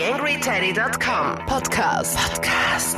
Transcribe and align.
TheAngryTeddy.com 0.00 1.44
Podcast. 1.44 2.16
Podcast. 2.16 2.96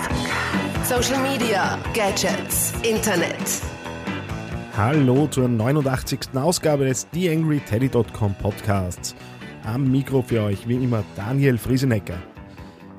Social 0.84 1.20
Media, 1.20 1.76
Gadgets, 1.94 2.72
Internet. 2.88 3.60
Hallo 4.76 5.26
zur 5.26 5.48
89. 5.48 6.20
Ausgabe 6.34 6.84
des 6.84 7.10
TheAngryTeddy.com 7.10 8.36
Podcasts. 8.36 9.16
Am 9.64 9.90
Mikro 9.90 10.22
für 10.22 10.42
euch 10.42 10.68
wie 10.68 10.76
immer 10.76 11.02
Daniel 11.16 11.58
Friesenecker. 11.58 12.22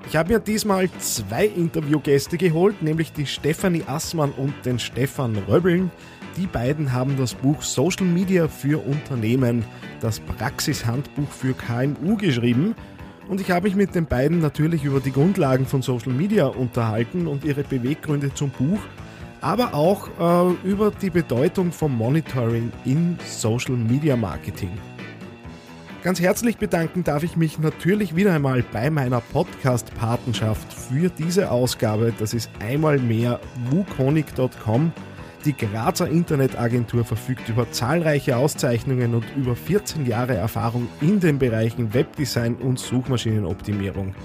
Ich 0.10 0.18
habe 0.18 0.34
mir 0.34 0.40
diesmal 0.40 0.92
zwei 1.00 1.46
Interviewgäste 1.46 2.38
geholt, 2.38 2.82
nämlich 2.82 3.14
die 3.14 3.26
Stefanie 3.26 3.86
Assmann 3.88 4.34
und 4.34 4.54
den 4.66 4.80
Stefan 4.80 5.38
Röbbeln. 5.48 5.92
Die 6.36 6.48
beiden 6.48 6.92
haben 6.92 7.16
das 7.16 7.34
Buch 7.34 7.62
Social 7.62 8.08
Media 8.08 8.50
für 8.50 8.86
Unternehmen, 8.86 9.64
das 10.02 10.20
Praxishandbuch 10.20 11.30
für 11.30 11.54
KMU 11.54 12.18
geschrieben. 12.18 12.76
Und 13.28 13.42
ich 13.42 13.52
habe 13.52 13.68
mich 13.68 13.76
mit 13.76 13.96
den 13.96 14.06
beiden 14.06 14.40
natürlich 14.40 14.84
über 14.84 15.00
die 15.00 15.12
Grundlagen 15.12 15.66
von 15.66 15.82
Social 15.82 16.12
Media 16.12 16.48
unterhalten 16.48 17.28
und 17.28 17.46
ihre 17.46 17.64
Beweggründe 17.64 18.34
zum 18.34 18.50
Buch, 18.50 18.80
aber 19.42 19.74
auch 19.74 20.10
äh, 20.20 20.68
über 20.68 20.92
die 20.92 21.10
Bedeutung 21.10 21.72
vom 21.72 21.98
Monitoring 21.98 22.72
in 22.86 23.18
Social 23.26 23.76
Media 23.76 24.16
Marketing. 24.16 24.72
Ganz 26.04 26.20
herzlich 26.20 26.58
bedanken 26.58 27.06
darf 27.06 27.24
ich 27.24 27.38
mich 27.38 27.60
natürlich 27.60 28.14
wieder 28.14 28.34
einmal 28.34 28.62
bei 28.74 28.90
meiner 28.90 29.22
Podcast-Patenschaft 29.22 30.74
für 30.74 31.10
diese 31.10 31.50
Ausgabe. 31.50 32.14
Das 32.20 32.34
ist 32.34 32.50
einmal 32.60 33.00
mehr 33.00 33.40
wukonic.com. 33.70 34.92
Die 35.46 35.56
Grazer 35.58 36.08
Internetagentur 36.08 37.04
verfügt 37.04 37.50
über 37.50 37.70
zahlreiche 37.70 38.38
Auszeichnungen 38.38 39.14
und 39.14 39.26
über 39.36 39.58
14 39.58 40.06
Jahre 40.06 40.36
Erfahrung 40.36 40.88
in 41.02 41.20
den 41.20 41.38
Bereichen 41.38 41.94
Webdesign 41.94 42.56
und 42.56 42.80
Suchmaschinenoptimierung. 42.80 44.16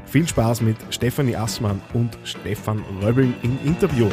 Viel 0.06 0.26
Spaß 0.26 0.62
mit 0.62 0.78
Stefanie 0.88 1.36
Assmann 1.36 1.82
und 1.92 2.16
Stefan 2.24 2.82
Röbeln 3.02 3.34
im 3.42 3.58
Interview. 3.64 4.08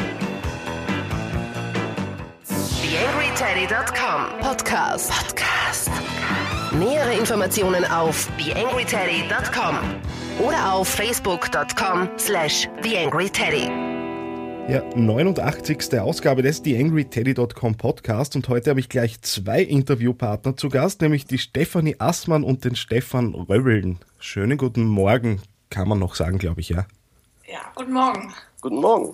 Podcast. 4.38 5.10
Podcast. 5.10 5.90
Nähere 6.78 7.18
Informationen 7.18 7.84
auf 7.84 8.28
TheAngryTeddy.com 8.38 9.76
oder 10.46 10.72
auf 10.72 10.88
Facebook.com 10.88 12.08
slash 12.16 12.68
TheAngryTeddy. 12.82 13.68
Ja, 14.72 14.82
89. 14.94 15.98
Ausgabe 16.00 16.42
des 16.42 16.62
TheAngryTeddy.com 16.62 17.76
Podcast 17.76 18.36
und 18.36 18.48
heute 18.48 18.70
habe 18.70 18.80
ich 18.80 18.88
gleich 18.88 19.20
zwei 19.20 19.62
Interviewpartner 19.62 20.56
zu 20.56 20.68
Gast, 20.68 21.02
nämlich 21.02 21.26
die 21.26 21.38
Stefanie 21.38 21.96
Assmann 21.98 22.44
und 22.44 22.64
den 22.64 22.76
Stefan 22.76 23.34
Röbeln. 23.34 23.98
Schönen 24.20 24.56
guten 24.56 24.84
Morgen, 24.84 25.42
kann 25.68 25.88
man 25.88 25.98
noch 25.98 26.14
sagen, 26.14 26.38
glaube 26.38 26.60
ich, 26.60 26.68
ja. 26.70 26.86
Ja, 27.50 27.58
guten 27.74 27.92
Morgen. 27.92 28.32
Guten 28.60 28.80
Morgen. 28.80 29.12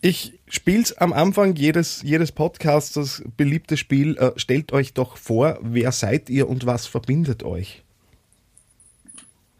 Ich 0.00 0.39
spiele 0.50 0.82
es 0.82 0.96
am 0.98 1.12
Anfang 1.12 1.54
jedes, 1.54 2.02
jedes 2.02 2.32
Podcasts, 2.32 2.92
das 2.92 3.22
beliebte 3.36 3.76
Spiel. 3.76 4.18
Äh, 4.18 4.32
stellt 4.38 4.72
euch 4.72 4.92
doch 4.92 5.16
vor, 5.16 5.58
wer 5.62 5.92
seid 5.92 6.28
ihr 6.28 6.48
und 6.48 6.66
was 6.66 6.86
verbindet 6.86 7.42
euch? 7.42 7.82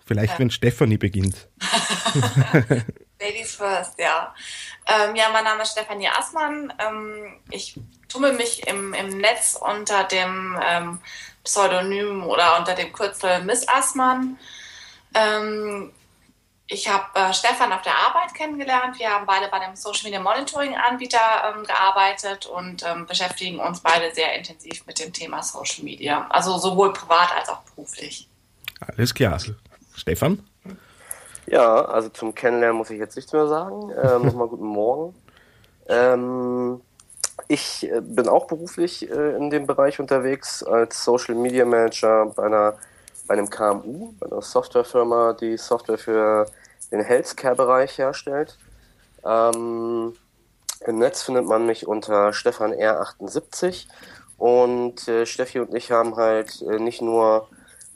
Vielleicht, 0.04 0.34
ja. 0.34 0.38
wenn 0.40 0.50
Stefanie 0.50 0.98
beginnt. 0.98 1.48
Ladies 3.20 3.54
first, 3.54 3.98
ja. 3.98 4.34
Ähm, 4.86 5.14
ja, 5.14 5.28
mein 5.32 5.44
Name 5.44 5.62
ist 5.62 5.72
Stefanie 5.72 6.08
Assmann. 6.08 6.72
Ähm, 6.78 7.34
ich 7.50 7.78
tummel 8.08 8.32
mich 8.32 8.66
im, 8.66 8.92
im 8.92 9.18
Netz 9.18 9.56
unter 9.60 10.04
dem 10.04 10.58
ähm, 10.68 10.98
Pseudonym 11.44 12.24
oder 12.24 12.58
unter 12.58 12.74
dem 12.74 12.92
Kürzel 12.92 13.44
Miss 13.44 13.68
Assmann. 13.68 14.36
Ähm, 15.14 15.92
ich 16.70 16.88
habe 16.88 17.04
äh, 17.14 17.32
Stefan 17.32 17.72
auf 17.72 17.82
der 17.82 17.94
Arbeit 17.96 18.32
kennengelernt. 18.34 18.98
Wir 18.98 19.10
haben 19.10 19.26
beide 19.26 19.48
bei 19.48 19.60
einem 19.60 19.74
Social 19.74 20.04
Media 20.04 20.20
Monitoring 20.20 20.76
Anbieter 20.76 21.18
ähm, 21.44 21.64
gearbeitet 21.64 22.46
und 22.46 22.84
ähm, 22.86 23.06
beschäftigen 23.06 23.58
uns 23.58 23.80
beide 23.80 24.14
sehr 24.14 24.36
intensiv 24.36 24.86
mit 24.86 25.00
dem 25.00 25.12
Thema 25.12 25.42
Social 25.42 25.84
Media. 25.84 26.26
Also 26.30 26.56
sowohl 26.58 26.92
privat 26.92 27.36
als 27.36 27.48
auch 27.48 27.60
beruflich. 27.62 28.28
Alles 28.96 29.12
klar. 29.12 29.40
Stefan? 29.96 30.46
Ja, 31.46 31.84
also 31.86 32.08
zum 32.10 32.34
Kennenlernen 32.34 32.78
muss 32.78 32.90
ich 32.90 33.00
jetzt 33.00 33.16
nichts 33.16 33.32
mehr 33.32 33.48
sagen. 33.48 33.90
Ähm, 34.02 34.22
Nochmal 34.26 34.46
guten 34.46 34.66
Morgen. 34.66 35.14
Ähm, 35.88 36.80
ich 37.48 37.90
äh, 37.90 38.00
bin 38.00 38.28
auch 38.28 38.46
beruflich 38.46 39.10
äh, 39.10 39.36
in 39.36 39.50
dem 39.50 39.66
Bereich 39.66 39.98
unterwegs 39.98 40.62
als 40.62 41.04
Social 41.04 41.34
Media 41.34 41.64
Manager 41.64 42.26
bei 42.26 42.44
einer 42.44 42.78
bei 43.26 43.34
einem 43.34 43.48
KMU, 43.48 44.12
bei 44.18 44.26
einer 44.26 44.42
Softwarefirma, 44.42 45.34
die 45.34 45.56
Software 45.56 45.98
für 45.98 46.46
den 46.90 47.00
Healthcare-Bereich 47.00 47.98
herstellt. 47.98 48.58
Ähm, 49.24 50.14
Im 50.86 50.98
Netz 50.98 51.22
findet 51.22 51.46
man 51.46 51.66
mich 51.66 51.86
unter 51.86 52.32
Stefan 52.32 52.72
R78 52.72 53.86
und 54.38 55.06
äh, 55.08 55.26
Steffi 55.26 55.60
und 55.60 55.74
ich 55.74 55.90
haben 55.90 56.16
halt 56.16 56.62
äh, 56.62 56.78
nicht 56.78 57.02
nur 57.02 57.48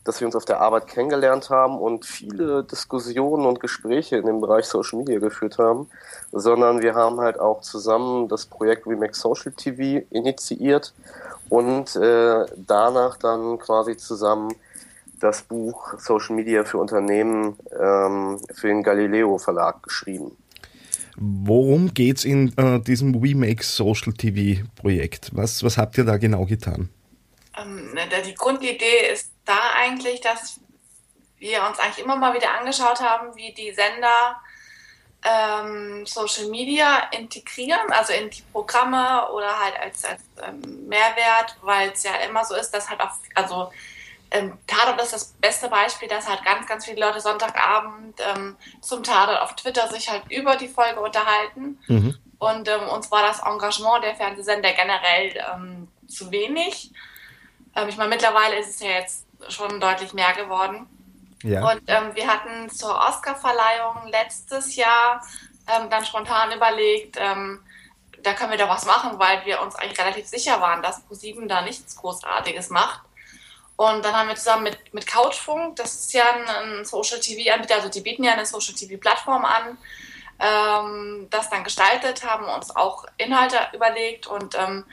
dass 0.05 0.21
wir 0.21 0.27
uns 0.27 0.37
auf 0.37 0.45
der 0.45 0.61
Arbeit 0.61 0.87
kennengelernt 0.87 1.49
haben 1.51 1.79
und 1.79 2.05
viele 2.05 2.63
Diskussionen 2.63 3.47
und 3.47 3.61
Gespräche 3.61 4.17
in 4.17 4.27
dem 4.27 4.41
Bereich 4.41 4.67
Social 4.67 4.99
Media 4.99 5.19
geführt 5.19 5.59
haben, 5.59 5.89
sondern 6.31 6.83
wir 6.83 6.95
haben 6.95 7.21
halt 7.21 7.41
auch 7.41 7.63
zusammen 7.63 8.29
das 8.29 8.45
Projekt 8.45 8.87
Remake 8.87 9.15
Social 9.15 9.53
TV 9.53 10.07
initiiert 10.11 10.93
und 11.49 11.97
äh, 11.97 12.45
danach 12.57 13.17
dann 13.17 13.59
quasi 13.59 13.97
zusammen 13.97 14.55
das 15.21 15.43
Buch 15.43 15.99
Social 15.99 16.37
Media 16.37 16.65
für 16.65 16.79
Unternehmen 16.79 17.57
ähm, 17.79 18.41
für 18.55 18.69
den 18.69 18.83
Galileo 18.83 19.39
Verlag 19.39 19.83
geschrieben. 19.83 20.37
Worum 21.17 21.95
geht 21.95 22.19
es 22.19 22.25
in 22.25 22.57
äh, 22.59 22.81
diesem 22.81 23.15
Remake 23.15 23.63
Social 23.63 24.13
TV 24.13 24.65
Projekt? 24.75 25.31
Was, 25.33 25.63
was 25.63 25.79
habt 25.79 25.97
ihr 25.97 26.05
da 26.05 26.17
genau 26.17 26.45
getan? 26.45 26.89
Ähm, 27.57 27.97
die 28.27 28.35
Grundidee 28.35 29.13
ist 29.13 29.31
da 29.45 29.59
eigentlich, 29.77 30.21
dass 30.21 30.61
wir 31.39 31.63
uns 31.69 31.79
eigentlich 31.79 32.05
immer 32.05 32.17
mal 32.17 32.35
wieder 32.35 32.59
angeschaut 32.59 33.01
haben, 33.01 33.37
wie 33.37 33.53
die 33.53 33.73
Sender 33.73 34.41
ähm, 35.23 36.05
Social 36.05 36.49
Media 36.49 37.09
integrieren, 37.13 37.91
also 37.91 38.13
in 38.13 38.31
die 38.31 38.43
Programme 38.53 39.31
oder 39.31 39.59
halt 39.59 39.75
als, 39.81 40.05
als 40.05 40.23
ähm, 40.43 40.89
Mehrwert, 40.89 41.57
weil 41.63 41.91
es 41.91 42.03
ja 42.03 42.15
immer 42.29 42.45
so 42.45 42.55
ist, 42.55 42.71
dass 42.71 42.89
halt 42.91 43.01
auch, 43.01 43.13
also 43.35 43.71
ähm, 44.35 44.59
Tatort 44.67 45.01
ist 45.01 45.13
das 45.13 45.27
beste 45.41 45.69
Beispiel, 45.69 46.09
dass 46.09 46.29
halt 46.29 46.45
ganz, 46.45 46.67
ganz 46.67 46.85
viele 46.85 47.07
Leute 47.07 47.21
Sonntagabend 47.21 48.21
ähm, 48.21 48.57
zum 48.81 49.05
Tatort 49.05 49.41
auf 49.41 49.55
Twitter 49.55 49.89
sich 49.89 50.11
halt 50.11 50.25
über 50.31 50.57
die 50.57 50.67
Folge 50.67 51.01
unterhalten. 51.01 51.79
Mhm. 51.87 52.19
Und 52.39 52.69
ähm, 52.69 52.89
uns 52.89 53.11
war 53.13 53.23
das 53.23 53.41
Engagement 53.41 54.03
der 54.03 54.17
Fernsehsender 54.17 54.73
generell 54.73 55.37
ähm, 55.55 55.89
zu 56.09 56.33
wenig. 56.33 56.91
Ähm, 57.77 57.89
ich 57.89 57.97
meine, 57.97 58.11
mittlerweile 58.11 58.59
ist 58.59 58.71
es 58.71 58.81
ja 58.81 58.91
jetzt 58.91 59.25
schon 59.49 59.81
deutlich 59.81 60.13
mehr 60.15 60.33
geworden. 60.33 60.87
Ja. 61.45 61.71
Und 61.71 61.83
ähm, 61.87 62.15
wir 62.15 62.27
hatten 62.27 62.69
zur 62.71 62.97
Oscar-Verleihung 62.97 64.09
letztes 64.11 64.75
Jahr 64.77 65.23
dann 65.67 66.05
spontan 66.05 66.53
überlegt, 66.53 67.17
da 67.17 68.35
können 68.35 68.51
wir 68.51 68.59
doch 68.59 68.69
was 68.69 68.85
machen, 68.85 69.19
weil 69.19 69.47
wir 69.47 69.63
uns 69.63 69.75
eigentlich 69.77 69.99
relativ 69.99 70.27
sicher 70.27 70.61
waren, 70.61 70.83
dass 70.83 71.01
ProSieben 71.05 71.49
da 71.49 71.63
nichts 71.63 71.97
Großartiges 71.97 72.69
macht. 72.69 73.01
Und 73.77 74.05
dann 74.05 74.15
haben 74.17 74.29
wir 74.29 74.37
zusammen 74.37 74.65
mit, 74.65 74.95
mit 74.95 75.07
Couchfunk, 75.07 75.77
das 75.77 75.95
ist 75.95 76.13
ja 76.13 76.25
ein, 76.33 76.49
ein 76.49 76.85
Social 76.85 77.19
TV-Anbieter, 77.19 77.75
also 77.77 77.89
die 77.89 78.03
bieten 78.03 78.23
ja 78.23 78.33
eine 78.33 78.47
Social 78.47 78.75
TV-Plattform 78.75 79.45
an, 79.45 79.79
ähm, 80.39 81.27
das 81.31 81.51
dann 81.51 81.65
gestaltet, 81.65 82.25
haben 82.25 82.45
uns 82.45 82.75
auch 82.75 83.05
Inhalte 83.17 83.59
überlegt 83.73 84.29
und 84.29 84.55
ähm, 84.57 84.85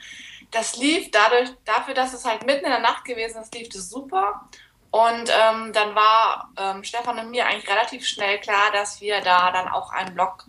das 0.50 0.76
lief 0.76 1.10
dadurch, 1.12 1.50
dafür, 1.64 1.94
dass 1.94 2.12
es 2.12 2.24
halt 2.24 2.44
mitten 2.44 2.64
in 2.64 2.70
der 2.70 2.80
Nacht 2.80 3.04
gewesen 3.04 3.40
ist, 3.40 3.54
lief 3.54 3.68
das 3.70 3.88
super. 3.88 4.48
Und 4.90 5.30
ähm, 5.30 5.72
dann 5.72 5.94
war 5.94 6.50
ähm, 6.58 6.84
Stefan 6.84 7.18
und 7.18 7.30
mir 7.30 7.46
eigentlich 7.46 7.70
relativ 7.70 8.06
schnell 8.06 8.38
klar, 8.38 8.70
dass 8.72 9.00
wir 9.00 9.22
da 9.22 9.50
dann 9.50 9.68
auch 9.68 9.90
einen 9.90 10.12
Blog 10.12 10.44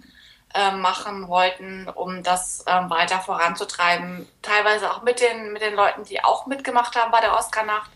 äh, 0.54 0.72
machen 0.72 1.30
wollten, 1.30 1.88
um 1.88 2.22
das 2.24 2.66
ähm, 2.68 2.90
weiter 2.90 3.22
voranzutreiben. 3.22 4.28
Teilweise 4.42 4.92
auch 4.92 5.02
mit 5.04 5.22
den, 5.22 5.54
mit 5.54 5.62
den 5.62 5.76
Leuten, 5.76 6.04
die 6.04 6.22
auch 6.22 6.46
mitgemacht 6.46 6.98
haben 6.98 7.12
bei 7.12 7.22
der 7.22 7.34
Oscar-Nacht 7.34 7.90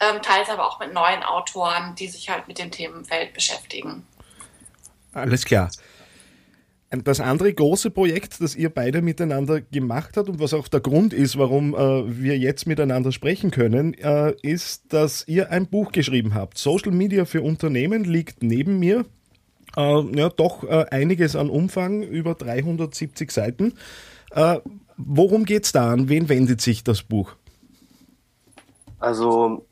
ähm, 0.00 0.22
teils 0.22 0.48
aber 0.48 0.66
auch 0.66 0.78
mit 0.78 0.92
neuen 0.92 1.22
Autoren, 1.22 1.94
die 1.94 2.08
sich 2.08 2.28
halt 2.28 2.48
mit 2.48 2.58
dem 2.58 2.70
Themenfeld 2.70 3.32
beschäftigen. 3.32 4.06
Alles 5.12 5.44
klar. 5.44 5.70
das 6.90 7.20
andere 7.20 7.52
große 7.52 7.90
Projekt, 7.90 8.40
das 8.40 8.54
ihr 8.54 8.70
beide 8.70 9.02
miteinander 9.02 9.60
gemacht 9.60 10.16
habt 10.16 10.28
und 10.28 10.40
was 10.40 10.54
auch 10.54 10.68
der 10.68 10.80
Grund 10.80 11.12
ist, 11.12 11.38
warum 11.38 11.74
äh, 11.74 12.22
wir 12.22 12.38
jetzt 12.38 12.66
miteinander 12.66 13.12
sprechen 13.12 13.50
können, 13.50 13.94
äh, 13.94 14.34
ist, 14.42 14.92
dass 14.92 15.26
ihr 15.26 15.50
ein 15.50 15.68
Buch 15.68 15.92
geschrieben 15.92 16.34
habt. 16.34 16.58
Social 16.58 16.92
Media 16.92 17.24
für 17.24 17.42
Unternehmen 17.42 18.04
liegt 18.04 18.42
neben 18.42 18.78
mir. 18.78 19.04
Äh, 19.76 20.16
ja, 20.16 20.28
doch 20.28 20.64
äh, 20.64 20.86
einiges 20.90 21.36
an 21.36 21.50
Umfang, 21.50 22.02
über 22.02 22.34
370 22.34 23.30
Seiten. 23.30 23.74
Äh, 24.30 24.58
worum 24.96 25.44
geht 25.44 25.64
es 25.64 25.72
da? 25.72 25.92
An 25.92 26.08
wen 26.08 26.28
wendet 26.28 26.60
sich 26.60 26.84
das 26.84 27.02
Buch? 27.02 27.34
Also 28.98 29.65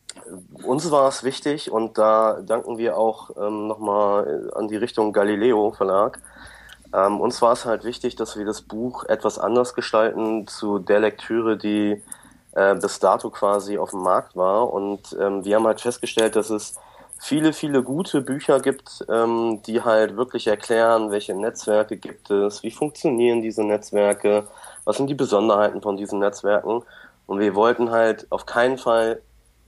uns 0.63 0.91
war 0.91 1.09
es 1.09 1.25
wichtig 1.25 1.71
und 1.71 1.99
da 1.99 2.41
danken 2.41 2.79
wir 2.79 2.97
auch 2.97 3.31
ähm, 3.37 3.67
nochmal 3.67 4.51
an 4.55 4.69
die 4.69 4.77
Richtung 4.77 5.13
Galileo 5.13 5.73
Verlag. 5.73 6.21
Ähm, 6.95 7.21
uns 7.21 7.43
war 7.43 7.53
es 7.53 7.65
halt 7.65 7.85
wichtig, 7.85 8.17
dass 8.17 8.37
wir 8.37 8.45
das 8.45 8.63
Buch 8.63 9.05
etwas 9.05 9.39
anders 9.39 9.75
gestalten 9.75 10.47
zu 10.47 10.79
der 10.79 11.01
Lektüre, 11.01 11.57
die 11.57 12.01
äh, 12.53 12.75
bis 12.77 13.01
dato 13.01 13.31
quasi 13.31 13.79
auf 13.79 13.91
dem 13.91 14.03
Markt 14.03 14.37
war. 14.37 14.73
Und 14.73 15.17
ähm, 15.21 15.45
wir 15.45 15.57
haben 15.57 15.67
halt 15.67 15.81
festgestellt, 15.81 16.37
dass 16.37 16.51
es 16.51 16.79
viele, 17.19 17.53
viele 17.53 17.83
gute 17.83 18.21
Bücher 18.21 18.61
gibt, 18.61 19.05
ähm, 19.09 19.61
die 19.67 19.83
halt 19.83 20.17
wirklich 20.17 20.47
erklären, 20.47 21.11
welche 21.11 21.35
Netzwerke 21.35 21.97
gibt 21.97 22.31
es, 22.31 22.63
wie 22.63 22.71
funktionieren 22.71 23.43
diese 23.43 23.65
Netzwerke, 23.65 24.47
was 24.85 24.99
sind 24.99 25.09
die 25.09 25.15
Besonderheiten 25.15 25.83
von 25.83 25.97
diesen 25.97 26.21
Netzwerken. 26.21 26.83
Und 27.27 27.39
wir 27.41 27.55
wollten 27.55 27.91
halt 27.91 28.27
auf 28.31 28.47
keinen 28.47 28.79
Fall 28.79 29.21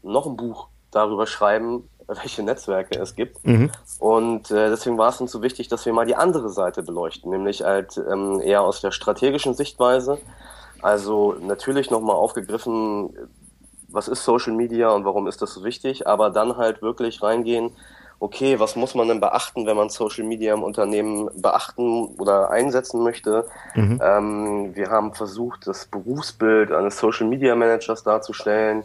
noch 0.06 0.26
ein 0.26 0.36
Buch 0.36 0.68
darüber 0.90 1.26
schreiben, 1.26 1.88
welche 2.06 2.42
Netzwerke 2.42 2.98
es 2.98 3.14
gibt. 3.14 3.44
Mhm. 3.44 3.70
Und 3.98 4.50
äh, 4.50 4.70
deswegen 4.70 4.96
war 4.98 5.08
es 5.08 5.20
uns 5.20 5.32
so 5.32 5.42
wichtig, 5.42 5.68
dass 5.68 5.84
wir 5.86 5.92
mal 5.92 6.06
die 6.06 6.16
andere 6.16 6.50
Seite 6.50 6.82
beleuchten, 6.82 7.30
nämlich 7.30 7.62
halt 7.62 7.98
ähm, 7.98 8.40
eher 8.40 8.62
aus 8.62 8.80
der 8.80 8.92
strategischen 8.92 9.54
Sichtweise. 9.54 10.18
Also 10.82 11.34
natürlich 11.40 11.90
nochmal 11.90 12.16
aufgegriffen, 12.16 13.10
was 13.88 14.08
ist 14.08 14.24
Social 14.24 14.52
Media 14.52 14.90
und 14.90 15.04
warum 15.04 15.26
ist 15.26 15.42
das 15.42 15.54
so 15.54 15.64
wichtig, 15.64 16.06
aber 16.06 16.30
dann 16.30 16.56
halt 16.56 16.82
wirklich 16.82 17.22
reingehen, 17.22 17.72
okay, 18.18 18.58
was 18.58 18.76
muss 18.76 18.94
man 18.94 19.08
denn 19.08 19.20
beachten, 19.20 19.66
wenn 19.66 19.76
man 19.76 19.90
Social 19.90 20.24
Media 20.24 20.54
im 20.54 20.62
Unternehmen 20.62 21.28
beachten 21.34 22.06
oder 22.18 22.50
einsetzen 22.50 23.02
möchte. 23.02 23.46
Mhm. 23.74 24.00
Ähm, 24.02 24.70
wir 24.74 24.90
haben 24.90 25.12
versucht, 25.12 25.66
das 25.66 25.86
Berufsbild 25.86 26.72
eines 26.72 26.98
Social 26.98 27.26
Media 27.26 27.54
Managers 27.54 28.02
darzustellen. 28.02 28.84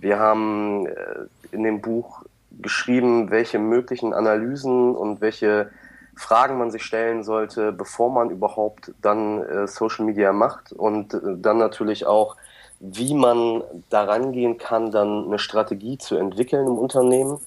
Wir 0.00 0.18
haben 0.18 0.86
äh, 0.86 1.26
in 1.52 1.62
dem 1.62 1.80
Buch 1.80 2.24
geschrieben, 2.50 3.30
welche 3.30 3.58
möglichen 3.58 4.12
Analysen 4.12 4.96
und 4.96 5.20
welche 5.20 5.70
Fragen 6.16 6.58
man 6.58 6.70
sich 6.70 6.84
stellen 6.84 7.22
sollte, 7.22 7.72
bevor 7.72 8.10
man 8.10 8.30
überhaupt 8.30 8.92
dann 9.00 9.42
äh, 9.42 9.66
Social 9.66 10.04
Media 10.04 10.32
macht. 10.32 10.72
Und 10.72 11.14
äh, 11.14 11.18
dann 11.36 11.58
natürlich 11.58 12.06
auch, 12.06 12.36
wie 12.80 13.14
man 13.14 13.62
daran 13.90 14.32
gehen 14.32 14.58
kann, 14.58 14.90
dann 14.90 15.26
eine 15.26 15.38
Strategie 15.38 15.98
zu 15.98 16.16
entwickeln 16.16 16.66
im 16.66 16.78
Unternehmen, 16.78 17.38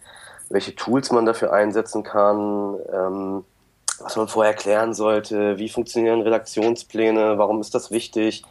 welche 0.49 0.75
Tools 0.75 1.11
man 1.11 1.25
dafür 1.25 1.53
einsetzen 1.53 2.03
kann, 2.03 2.75
ähm, 2.93 3.45
was 3.99 4.15
man 4.15 4.27
vorher 4.27 4.53
klären 4.53 4.93
sollte, 4.93 5.57
wie 5.57 5.69
funktionieren 5.69 6.21
Redaktionspläne, 6.21 7.37
warum 7.37 7.61
ist 7.61 7.73
das 7.73 7.89
wichtig? 7.89 8.43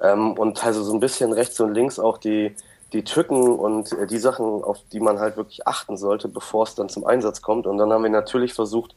Ähm, 0.00 0.32
und 0.32 0.64
also 0.64 0.82
so 0.82 0.92
ein 0.92 1.00
bisschen 1.00 1.32
rechts 1.32 1.58
und 1.60 1.72
links 1.72 1.98
auch 1.98 2.18
die 2.18 2.54
die 2.92 3.04
Tücken 3.04 3.42
und 3.42 3.92
äh, 3.92 4.06
die 4.06 4.18
Sachen, 4.18 4.64
auf 4.64 4.78
die 4.92 5.00
man 5.00 5.18
halt 5.18 5.36
wirklich 5.36 5.66
achten 5.66 5.96
sollte, 5.96 6.28
bevor 6.28 6.64
es 6.64 6.74
dann 6.74 6.88
zum 6.88 7.04
Einsatz 7.06 7.42
kommt. 7.42 7.66
Und 7.66 7.78
dann 7.78 7.92
haben 7.92 8.02
wir 8.02 8.10
natürlich 8.10 8.54
versucht, 8.54 8.96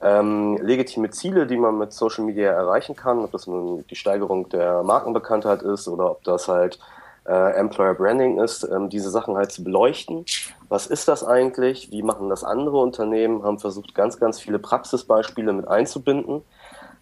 ähm, 0.00 0.58
legitime 0.62 1.10
Ziele, 1.10 1.46
die 1.46 1.56
man 1.56 1.76
mit 1.76 1.92
Social 1.92 2.24
Media 2.24 2.52
erreichen 2.52 2.96
kann, 2.96 3.18
ob 3.18 3.32
das 3.32 3.46
nun 3.46 3.84
die 3.88 3.96
Steigerung 3.96 4.48
der 4.48 4.82
Markenbekanntheit 4.82 5.62
ist 5.62 5.88
oder 5.88 6.12
ob 6.12 6.24
das 6.24 6.48
halt 6.48 6.78
äh, 7.26 7.52
Employer 7.56 7.94
Branding 7.94 8.40
ist, 8.40 8.62
ähm, 8.64 8.88
diese 8.88 9.10
Sachen 9.10 9.36
halt 9.36 9.52
zu 9.52 9.64
beleuchten. 9.64 10.24
Was 10.68 10.86
ist 10.86 11.08
das 11.08 11.24
eigentlich? 11.24 11.90
Wie 11.90 12.02
machen 12.02 12.28
das 12.28 12.44
andere 12.44 12.78
Unternehmen? 12.78 13.42
Haben 13.42 13.58
versucht, 13.58 13.94
ganz, 13.94 14.18
ganz 14.18 14.40
viele 14.40 14.58
Praxisbeispiele 14.58 15.52
mit 15.52 15.68
einzubinden, 15.68 16.42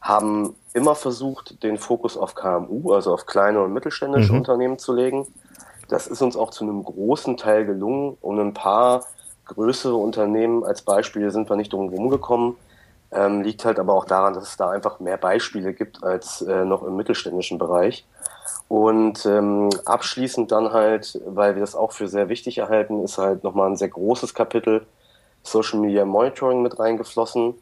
haben 0.00 0.56
immer 0.72 0.94
versucht, 0.94 1.62
den 1.62 1.76
Fokus 1.76 2.16
auf 2.16 2.34
KMU, 2.34 2.92
also 2.92 3.12
auf 3.12 3.26
kleine 3.26 3.62
und 3.62 3.72
mittelständische 3.72 4.32
mhm. 4.32 4.38
Unternehmen 4.38 4.78
zu 4.78 4.92
legen 4.92 5.26
das 5.88 6.06
ist 6.06 6.22
uns 6.22 6.36
auch 6.36 6.50
zu 6.50 6.64
einem 6.64 6.84
großen 6.84 7.36
Teil 7.36 7.64
gelungen. 7.64 8.16
Um 8.20 8.38
ein 8.38 8.54
paar 8.54 9.04
größere 9.46 9.94
Unternehmen 9.94 10.64
als 10.64 10.82
Beispiele 10.82 11.30
sind 11.30 11.48
wir 11.48 11.56
nicht 11.56 11.72
drum 11.72 12.10
gekommen. 12.10 12.56
Ähm, 13.12 13.42
liegt 13.42 13.64
halt 13.64 13.78
aber 13.78 13.94
auch 13.94 14.04
daran, 14.04 14.34
dass 14.34 14.48
es 14.48 14.56
da 14.56 14.70
einfach 14.70 14.98
mehr 14.98 15.16
Beispiele 15.16 15.72
gibt 15.72 16.02
als 16.02 16.42
äh, 16.42 16.64
noch 16.64 16.82
im 16.82 16.96
mittelständischen 16.96 17.56
Bereich. 17.56 18.04
Und 18.68 19.24
ähm, 19.26 19.70
abschließend 19.84 20.50
dann 20.50 20.72
halt, 20.72 21.20
weil 21.24 21.54
wir 21.54 21.60
das 21.60 21.76
auch 21.76 21.92
für 21.92 22.08
sehr 22.08 22.28
wichtig 22.28 22.58
erhalten, 22.58 23.04
ist 23.04 23.18
halt 23.18 23.44
nochmal 23.44 23.70
ein 23.70 23.76
sehr 23.76 23.88
großes 23.88 24.34
Kapitel 24.34 24.84
Social 25.44 25.78
Media 25.78 26.04
Monitoring 26.04 26.62
mit 26.62 26.78
reingeflossen, 26.80 27.54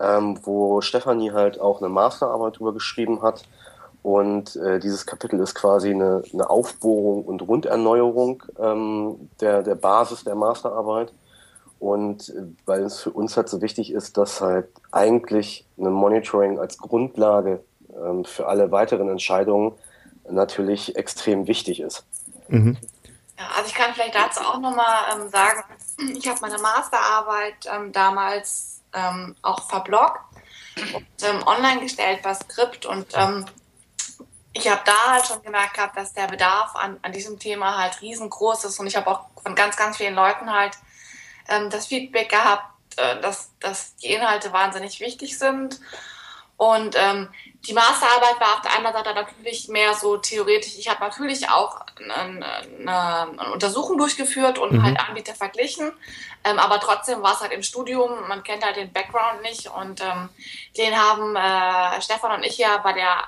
ähm, 0.00 0.40
wo 0.42 0.80
Stefanie 0.80 1.30
halt 1.30 1.60
auch 1.60 1.80
eine 1.80 1.88
Masterarbeit 1.88 2.58
drüber 2.58 2.72
geschrieben 2.72 3.22
hat 3.22 3.44
und 4.04 4.56
äh, 4.56 4.80
dieses 4.80 5.06
Kapitel 5.06 5.40
ist 5.40 5.54
quasi 5.54 5.90
eine, 5.90 6.22
eine 6.30 6.50
Aufbohrung 6.50 7.24
und 7.24 7.40
Runderneuerung 7.40 8.42
ähm, 8.58 9.30
der, 9.40 9.62
der 9.62 9.76
Basis 9.76 10.24
der 10.24 10.34
Masterarbeit. 10.34 11.10
Und 11.78 12.28
äh, 12.28 12.42
weil 12.66 12.82
es 12.82 13.00
für 13.00 13.10
uns 13.10 13.34
halt 13.38 13.48
so 13.48 13.62
wichtig 13.62 13.90
ist, 13.90 14.18
dass 14.18 14.42
halt 14.42 14.68
eigentlich 14.92 15.66
ein 15.78 15.90
Monitoring 15.90 16.58
als 16.58 16.76
Grundlage 16.76 17.64
ähm, 17.98 18.26
für 18.26 18.46
alle 18.46 18.70
weiteren 18.70 19.08
Entscheidungen 19.08 19.72
natürlich 20.28 20.96
extrem 20.96 21.46
wichtig 21.46 21.80
ist. 21.80 22.04
Mhm. 22.48 22.76
Ja, 23.38 23.44
also 23.56 23.68
ich 23.68 23.74
kann 23.74 23.94
vielleicht 23.94 24.16
dazu 24.16 24.40
auch 24.40 24.60
nochmal 24.60 24.98
ähm, 25.14 25.30
sagen, 25.30 25.64
ich 26.14 26.28
habe 26.28 26.40
meine 26.42 26.58
Masterarbeit 26.58 27.54
ähm, 27.74 27.90
damals 27.90 28.82
ähm, 28.92 29.34
auch 29.40 29.62
verbloggt 29.62 30.20
und 30.94 31.06
ähm, 31.22 31.42
online 31.46 31.80
gestellt 31.80 32.20
bei 32.22 32.34
Skript 32.34 32.84
und 32.84 33.06
ähm, 33.14 33.46
ich 34.54 34.70
habe 34.70 34.80
da 34.84 35.12
halt 35.12 35.26
schon 35.26 35.42
gemerkt 35.42 35.74
gehabt, 35.74 35.96
dass 35.96 36.12
der 36.12 36.28
Bedarf 36.28 36.74
an, 36.76 36.98
an 37.02 37.12
diesem 37.12 37.38
Thema 37.38 37.76
halt 37.76 38.00
riesengroß 38.00 38.64
ist 38.64 38.78
und 38.78 38.86
ich 38.86 38.96
habe 38.96 39.10
auch 39.10 39.26
von 39.42 39.54
ganz, 39.54 39.76
ganz 39.76 39.96
vielen 39.96 40.14
Leuten 40.14 40.50
halt 40.52 40.72
ähm, 41.48 41.70
das 41.70 41.86
Feedback 41.86 42.30
gehabt, 42.30 42.64
äh, 42.96 43.20
dass, 43.20 43.50
dass 43.58 43.96
die 43.96 44.12
Inhalte 44.12 44.52
wahnsinnig 44.52 45.00
wichtig 45.00 45.38
sind. 45.38 45.80
Und 46.56 46.94
ähm, 46.96 47.28
die 47.66 47.72
Masterarbeit 47.72 48.38
war 48.40 48.54
auf 48.54 48.60
der 48.60 48.76
einen 48.76 48.92
Seite 48.92 49.12
natürlich 49.12 49.68
mehr 49.68 49.94
so 49.94 50.18
theoretisch. 50.18 50.78
Ich 50.78 50.88
habe 50.88 51.00
natürlich 51.00 51.48
auch 51.48 51.80
eine, 51.98 52.46
eine, 52.86 53.52
Untersuchung 53.52 53.98
durchgeführt 53.98 54.58
und 54.58 54.72
mhm. 54.72 54.82
halt 54.84 55.00
Anbieter 55.00 55.34
verglichen. 55.34 55.92
Ähm, 56.44 56.58
aber 56.60 56.78
trotzdem 56.78 57.22
war 57.22 57.32
es 57.32 57.40
halt 57.40 57.52
im 57.52 57.64
Studium, 57.64 58.28
man 58.28 58.44
kennt 58.44 58.64
halt 58.64 58.76
den 58.76 58.92
Background 58.92 59.42
nicht. 59.42 59.66
Und 59.66 60.00
ähm, 60.00 60.28
den 60.76 60.96
haben 60.96 61.34
äh, 61.34 62.00
Stefan 62.00 62.32
und 62.32 62.44
ich 62.44 62.56
ja 62.58 62.76
bei 62.78 62.92
der 62.92 63.24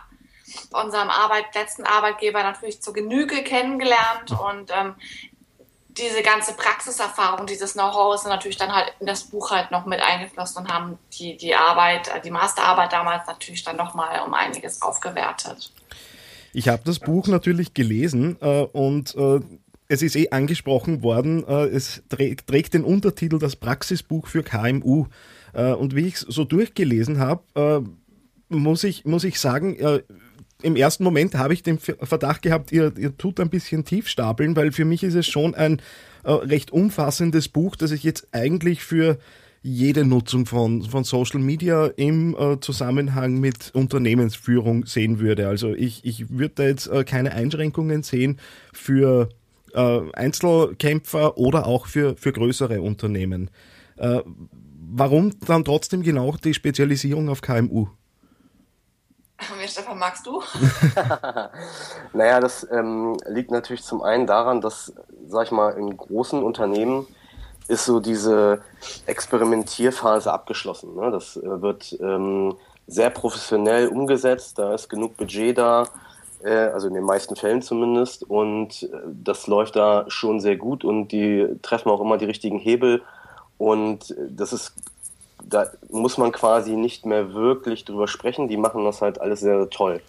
unserem 0.72 1.10
Arbeit, 1.10 1.54
letzten 1.54 1.84
Arbeitgeber 1.84 2.42
natürlich 2.42 2.82
zur 2.82 2.94
Genüge 2.94 3.42
kennengelernt 3.42 4.30
und 4.30 4.70
ähm, 4.70 4.94
diese 5.98 6.22
ganze 6.22 6.52
Praxiserfahrung, 6.54 7.46
dieses 7.46 7.72
Know-how 7.72 8.14
ist 8.14 8.26
natürlich 8.26 8.56
dann 8.58 8.74
halt 8.74 8.92
in 9.00 9.06
das 9.06 9.24
Buch 9.24 9.50
halt 9.50 9.70
noch 9.70 9.86
mit 9.86 10.00
eingeflossen 10.00 10.64
und 10.64 10.72
haben 10.72 10.98
die, 11.18 11.36
die 11.36 11.54
Arbeit, 11.54 12.08
äh, 12.08 12.20
die 12.20 12.30
Masterarbeit 12.30 12.92
damals 12.92 13.26
natürlich 13.26 13.64
dann 13.64 13.76
nochmal 13.76 14.20
um 14.26 14.34
einiges 14.34 14.82
aufgewertet. 14.82 15.72
Ich 16.52 16.68
habe 16.68 16.82
das 16.84 16.98
Buch 16.98 17.26
natürlich 17.28 17.74
gelesen 17.74 18.36
äh, 18.40 18.62
und 18.62 19.14
äh, 19.14 19.40
es 19.88 20.02
ist 20.02 20.16
eh 20.16 20.30
angesprochen 20.30 21.02
worden, 21.02 21.46
äh, 21.46 21.66
es 21.66 22.02
trägt, 22.08 22.48
trägt, 22.48 22.74
den 22.74 22.84
Untertitel 22.84 23.38
Das 23.38 23.56
Praxisbuch 23.56 24.26
für 24.26 24.42
KMU. 24.42 25.06
Äh, 25.52 25.72
und 25.72 25.94
wie 25.94 26.06
ich 26.06 26.14
es 26.14 26.20
so 26.20 26.44
durchgelesen 26.44 27.18
habe, 27.18 27.42
äh, 27.54 28.54
muss, 28.54 28.84
ich, 28.84 29.04
muss 29.04 29.24
ich 29.24 29.40
sagen, 29.40 29.76
im 30.62 30.76
ersten 30.76 31.04
Moment 31.04 31.34
habe 31.34 31.54
ich 31.54 31.62
den 31.62 31.78
Verdacht 31.78 32.42
gehabt, 32.42 32.72
ihr, 32.72 32.92
ihr 32.96 33.16
tut 33.16 33.40
ein 33.40 33.50
bisschen 33.50 33.84
tief 33.84 34.08
stapeln, 34.08 34.56
weil 34.56 34.72
für 34.72 34.84
mich 34.84 35.02
ist 35.02 35.14
es 35.14 35.26
schon 35.26 35.54
ein 35.54 35.80
äh, 36.24 36.32
recht 36.32 36.70
umfassendes 36.70 37.48
Buch, 37.48 37.76
das 37.76 37.90
ich 37.90 38.02
jetzt 38.02 38.28
eigentlich 38.32 38.82
für 38.82 39.18
jede 39.62 40.04
Nutzung 40.04 40.46
von, 40.46 40.82
von 40.82 41.04
Social 41.04 41.40
Media 41.40 41.86
im 41.96 42.36
äh, 42.38 42.60
Zusammenhang 42.60 43.40
mit 43.40 43.70
Unternehmensführung 43.74 44.86
sehen 44.86 45.18
würde. 45.18 45.48
Also 45.48 45.74
ich, 45.74 46.04
ich 46.04 46.30
würde 46.30 46.54
da 46.54 46.62
jetzt 46.64 46.86
äh, 46.86 47.04
keine 47.04 47.32
Einschränkungen 47.32 48.02
sehen 48.02 48.38
für 48.72 49.28
äh, 49.74 50.00
Einzelkämpfer 50.12 51.36
oder 51.36 51.66
auch 51.66 51.86
für, 51.86 52.16
für 52.16 52.32
größere 52.32 52.80
Unternehmen. 52.80 53.50
Äh, 53.96 54.20
warum 54.88 55.32
dann 55.46 55.64
trotzdem 55.64 56.02
genau 56.02 56.36
die 56.42 56.54
Spezialisierung 56.54 57.28
auf 57.28 57.42
KMU? 57.42 57.88
Wer 59.58 59.68
Stefan, 59.68 59.98
magst 59.98 60.26
du? 60.26 60.42
naja, 62.12 62.40
das 62.40 62.66
ähm, 62.70 63.16
liegt 63.26 63.50
natürlich 63.50 63.82
zum 63.82 64.02
einen 64.02 64.26
daran, 64.26 64.60
dass, 64.60 64.92
sag 65.26 65.46
ich 65.46 65.52
mal, 65.52 65.70
in 65.72 65.96
großen 65.96 66.42
Unternehmen 66.42 67.06
ist 67.68 67.84
so 67.84 68.00
diese 68.00 68.62
Experimentierphase 69.06 70.32
abgeschlossen. 70.32 70.94
Ne? 70.94 71.10
Das 71.10 71.36
äh, 71.36 71.62
wird 71.62 71.96
ähm, 72.00 72.56
sehr 72.86 73.10
professionell 73.10 73.88
umgesetzt. 73.88 74.58
Da 74.58 74.74
ist 74.74 74.88
genug 74.88 75.16
Budget 75.16 75.58
da, 75.58 75.88
äh, 76.44 76.50
also 76.50 76.88
in 76.88 76.94
den 76.94 77.04
meisten 77.04 77.36
Fällen 77.36 77.62
zumindest. 77.62 78.22
Und 78.22 78.84
äh, 78.84 78.88
das 79.06 79.46
läuft 79.46 79.76
da 79.76 80.04
schon 80.08 80.40
sehr 80.40 80.56
gut 80.56 80.84
und 80.84 81.08
die 81.08 81.46
treffen 81.62 81.90
auch 81.90 82.00
immer 82.00 82.18
die 82.18 82.26
richtigen 82.26 82.58
Hebel. 82.58 83.02
Und 83.58 84.12
äh, 84.12 84.14
das 84.30 84.52
ist, 84.52 84.74
da 85.48 85.66
muss 85.88 86.18
man 86.18 86.32
quasi 86.32 86.76
nicht 86.76 87.06
mehr 87.06 87.32
wirklich 87.32 87.84
drüber 87.84 88.08
sprechen. 88.08 88.48
Die 88.48 88.56
machen 88.56 88.84
das 88.84 89.00
halt 89.00 89.20
alles 89.20 89.40
sehr, 89.40 89.58
sehr 89.58 89.70
toll. 89.70 90.00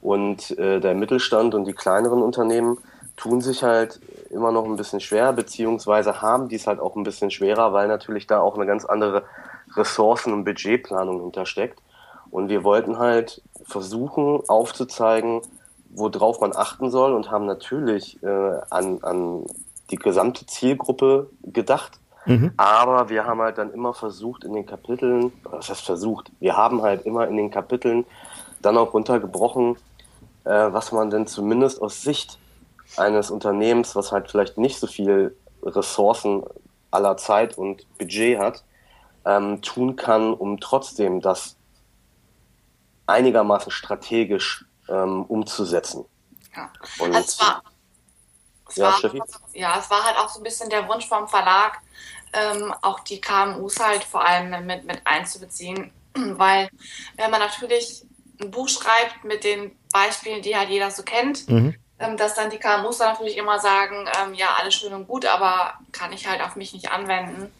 Und 0.00 0.58
äh, 0.58 0.80
der 0.80 0.94
Mittelstand 0.94 1.54
und 1.54 1.66
die 1.66 1.72
kleineren 1.72 2.22
Unternehmen 2.22 2.78
tun 3.16 3.40
sich 3.40 3.62
halt 3.62 4.00
immer 4.30 4.52
noch 4.52 4.64
ein 4.64 4.76
bisschen 4.76 5.00
schwer, 5.00 5.32
beziehungsweise 5.32 6.22
haben 6.22 6.48
dies 6.48 6.66
halt 6.66 6.80
auch 6.80 6.96
ein 6.96 7.02
bisschen 7.02 7.30
schwerer, 7.30 7.72
weil 7.72 7.88
natürlich 7.88 8.26
da 8.26 8.40
auch 8.40 8.54
eine 8.54 8.66
ganz 8.66 8.84
andere 8.84 9.24
Ressourcen- 9.74 10.32
und 10.32 10.44
Budgetplanung 10.44 11.20
hintersteckt. 11.20 11.80
Und 12.30 12.48
wir 12.48 12.62
wollten 12.64 12.98
halt 12.98 13.42
versuchen 13.64 14.40
aufzuzeigen, 14.48 15.42
worauf 15.90 16.40
man 16.40 16.54
achten 16.54 16.90
soll 16.90 17.14
und 17.14 17.30
haben 17.30 17.46
natürlich 17.46 18.22
äh, 18.22 18.60
an, 18.70 19.02
an 19.02 19.46
die 19.90 19.96
gesamte 19.96 20.46
Zielgruppe 20.46 21.30
gedacht. 21.42 21.98
Mhm. 22.26 22.52
Aber 22.56 23.08
wir 23.08 23.24
haben 23.24 23.40
halt 23.40 23.58
dann 23.58 23.72
immer 23.72 23.94
versucht 23.94 24.44
in 24.44 24.52
den 24.52 24.66
Kapiteln, 24.66 25.32
was 25.44 25.70
heißt 25.70 25.84
versucht, 25.84 26.30
wir 26.40 26.56
haben 26.56 26.82
halt 26.82 27.06
immer 27.06 27.26
in 27.26 27.36
den 27.36 27.50
Kapiteln 27.50 28.04
dann 28.60 28.76
auch 28.76 28.92
runtergebrochen, 28.92 29.76
äh, 30.44 30.50
was 30.72 30.92
man 30.92 31.10
denn 31.10 31.26
zumindest 31.26 31.80
aus 31.80 32.02
Sicht 32.02 32.38
eines 32.96 33.30
Unternehmens, 33.30 33.94
was 33.96 34.12
halt 34.12 34.30
vielleicht 34.30 34.58
nicht 34.58 34.78
so 34.78 34.86
viel 34.86 35.36
Ressourcen 35.62 36.44
aller 36.90 37.16
Zeit 37.16 37.58
und 37.58 37.86
Budget 37.98 38.38
hat, 38.38 38.64
ähm, 39.24 39.60
tun 39.62 39.96
kann, 39.96 40.32
um 40.32 40.58
trotzdem 40.60 41.20
das 41.20 41.56
einigermaßen 43.06 43.70
strategisch 43.72 44.64
ähm, 44.88 45.24
umzusetzen. 45.24 46.04
Ja. 46.56 46.70
Und 46.98 47.14
also 47.14 47.26
es 47.26 47.40
war, 47.40 47.62
es 48.68 48.76
ja, 48.76 48.84
war, 48.84 49.26
ja, 49.54 49.78
es 49.78 49.90
war 49.90 50.04
halt 50.04 50.16
auch 50.18 50.28
so 50.28 50.40
ein 50.40 50.44
bisschen 50.44 50.70
der 50.70 50.88
Wunsch 50.88 51.08
vom 51.08 51.28
Verlag, 51.28 51.80
ähm, 52.32 52.74
auch 52.82 53.00
die 53.00 53.20
KMUs 53.20 53.80
halt 53.80 54.04
vor 54.04 54.24
allem 54.24 54.66
mit, 54.66 54.84
mit 54.84 55.00
einzubeziehen, 55.04 55.90
weil 56.14 56.68
wenn 57.16 57.30
man 57.30 57.40
natürlich 57.40 58.02
ein 58.40 58.50
Buch 58.50 58.68
schreibt 58.68 59.24
mit 59.24 59.44
den 59.44 59.76
Beispielen, 59.92 60.42
die 60.42 60.56
halt 60.56 60.68
jeder 60.68 60.90
so 60.90 61.02
kennt, 61.02 61.48
mhm. 61.48 61.74
ähm, 61.98 62.16
dass 62.16 62.34
dann 62.34 62.50
die 62.50 62.58
KMUs 62.58 62.98
dann 62.98 63.12
natürlich 63.12 63.36
immer 63.36 63.58
sagen, 63.58 64.08
ähm, 64.22 64.34
ja, 64.34 64.56
alles 64.58 64.74
schön 64.74 64.92
und 64.92 65.08
gut, 65.08 65.26
aber 65.26 65.74
kann 65.92 66.12
ich 66.12 66.26
halt 66.26 66.42
auf 66.42 66.56
mich 66.56 66.72
nicht 66.72 66.90
anwenden. 66.90 67.52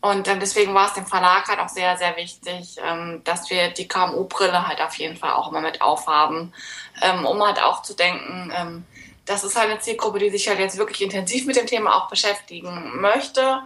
Und 0.00 0.28
ähm, 0.28 0.38
deswegen 0.38 0.74
war 0.74 0.88
es 0.88 0.92
dem 0.92 1.06
Verlag 1.06 1.48
halt 1.48 1.60
auch 1.60 1.68
sehr, 1.68 1.96
sehr 1.96 2.14
wichtig, 2.16 2.76
ähm, 2.84 3.22
dass 3.24 3.48
wir 3.48 3.70
die 3.70 3.88
KMU-Brille 3.88 4.68
halt 4.68 4.82
auf 4.82 4.94
jeden 4.96 5.16
Fall 5.16 5.32
auch 5.32 5.50
immer 5.50 5.62
mit 5.62 5.80
aufhaben, 5.80 6.52
ähm, 7.00 7.24
um 7.24 7.42
halt 7.42 7.62
auch 7.62 7.80
zu 7.80 7.94
denken, 7.94 8.52
ähm, 8.54 8.84
das 9.26 9.44
ist 9.44 9.56
halt 9.56 9.70
eine 9.70 9.80
Zielgruppe, 9.80 10.18
die 10.18 10.30
sich 10.30 10.48
halt 10.48 10.58
jetzt 10.58 10.76
wirklich 10.76 11.02
intensiv 11.02 11.46
mit 11.46 11.56
dem 11.56 11.66
Thema 11.66 11.96
auch 11.96 12.08
beschäftigen 12.08 13.00
möchte. 13.00 13.60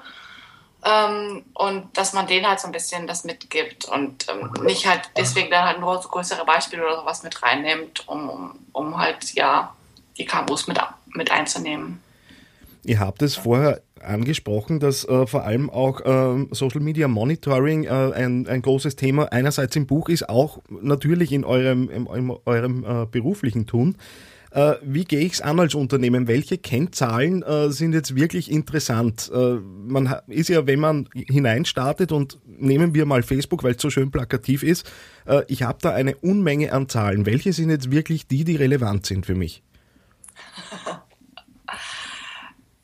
Ähm, 0.84 1.44
und 1.54 1.96
dass 1.96 2.12
man 2.12 2.28
denen 2.28 2.46
halt 2.46 2.60
so 2.60 2.68
ein 2.68 2.72
bisschen 2.72 3.08
das 3.08 3.24
mitgibt 3.24 3.86
und 3.86 4.26
ähm, 4.28 4.52
nicht 4.62 4.86
halt 4.86 5.10
deswegen 5.16 5.50
dann 5.50 5.64
halt 5.64 5.80
nur 5.80 6.00
so 6.00 6.08
größere 6.08 6.44
Beispiele 6.44 6.84
oder 6.84 7.00
sowas 7.00 7.24
mit 7.24 7.42
reinnimmt, 7.42 8.06
um, 8.06 8.28
um, 8.30 8.58
um 8.72 8.96
halt 8.96 9.34
ja 9.34 9.74
die 10.16 10.24
KMUs 10.24 10.68
mit, 10.68 10.78
mit 11.14 11.32
einzunehmen. 11.32 12.00
Ihr 12.84 13.00
habt 13.00 13.22
es 13.22 13.34
vorher 13.34 13.82
angesprochen, 14.00 14.78
dass 14.78 15.04
äh, 15.04 15.26
vor 15.26 15.42
allem 15.42 15.68
auch 15.68 16.00
äh, 16.00 16.46
Social 16.52 16.80
Media 16.80 17.08
Monitoring 17.08 17.84
äh, 17.84 17.88
ein, 17.88 18.46
ein 18.46 18.62
großes 18.62 18.94
Thema 18.94 19.32
einerseits 19.32 19.74
im 19.74 19.86
Buch 19.86 20.08
ist, 20.08 20.28
auch 20.28 20.60
natürlich 20.68 21.32
in 21.32 21.44
eurem, 21.44 21.90
in, 21.90 22.06
in 22.06 22.36
eurem 22.44 22.84
äh, 22.84 23.06
beruflichen 23.06 23.66
Tun. 23.66 23.96
Äh, 24.50 24.74
wie 24.82 25.04
gehe 25.04 25.20
ich 25.20 25.34
es 25.34 25.40
an 25.40 25.60
als 25.60 25.74
Unternehmen? 25.74 26.28
Welche 26.28 26.58
Kennzahlen 26.58 27.42
äh, 27.42 27.70
sind 27.70 27.92
jetzt 27.92 28.14
wirklich 28.14 28.50
interessant? 28.50 29.30
man 29.30 30.14
ist 30.26 30.48
ja, 30.48 30.66
wenn 30.66 30.80
man 30.80 31.08
hineinstartet 31.14 32.12
und 32.12 32.38
nehmen 32.46 32.94
wir 32.94 33.06
mal 33.06 33.22
Facebook, 33.22 33.62
weil 33.62 33.74
es 33.74 33.82
so 33.82 33.90
schön 33.90 34.10
plakativ 34.10 34.62
ist, 34.62 34.90
ich 35.48 35.62
habe 35.62 35.78
da 35.82 35.90
eine 35.90 36.16
Unmenge 36.16 36.72
an 36.72 36.88
Zahlen. 36.88 37.26
Welche 37.26 37.52
sind 37.52 37.70
jetzt 37.70 37.90
wirklich 37.90 38.26
die, 38.26 38.44
die 38.44 38.56
relevant 38.56 39.06
sind 39.06 39.26
für 39.26 39.34
mich? 39.34 39.62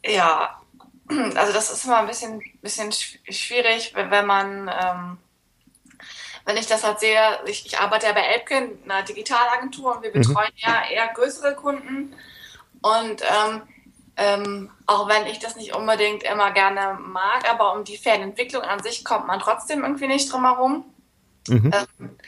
Ja, 0.06 0.60
also 1.08 1.52
das 1.52 1.70
ist 1.70 1.84
immer 1.84 1.98
ein 1.98 2.06
bisschen, 2.06 2.42
bisschen 2.60 2.92
schwierig, 2.92 3.92
wenn 3.94 4.26
man, 4.26 4.68
ähm, 4.68 5.18
wenn 6.44 6.56
ich 6.56 6.66
das 6.66 6.84
halt 6.84 7.00
sehe, 7.00 7.18
ich, 7.46 7.66
ich 7.66 7.78
arbeite 7.78 8.06
ja 8.06 8.12
bei 8.12 8.20
Elbkin, 8.20 8.78
einer 8.84 9.02
Digitalagentur, 9.02 9.96
und 9.96 10.02
wir 10.02 10.10
mhm. 10.10 10.20
betreuen 10.22 10.52
mhm. 10.54 10.58
ja 10.58 10.82
eher 10.90 11.08
größere 11.08 11.54
Kunden. 11.54 12.14
Und 12.82 13.22
ähm, 13.22 13.62
ähm, 14.16 14.70
auch 14.86 15.08
wenn 15.08 15.26
ich 15.26 15.38
das 15.38 15.56
nicht 15.56 15.74
unbedingt 15.74 16.22
immer 16.22 16.52
gerne 16.52 16.98
mag, 17.00 17.50
aber 17.50 17.74
um 17.74 17.84
die 17.84 17.96
Fernentwicklung 17.96 18.62
an 18.62 18.82
sich 18.82 19.04
kommt 19.04 19.26
man 19.26 19.40
trotzdem 19.40 19.82
irgendwie 19.82 20.06
nicht 20.06 20.32
drum 20.32 20.44
herum. 20.44 20.84
Mhm. 21.48 21.72
Ähm, 21.72 22.18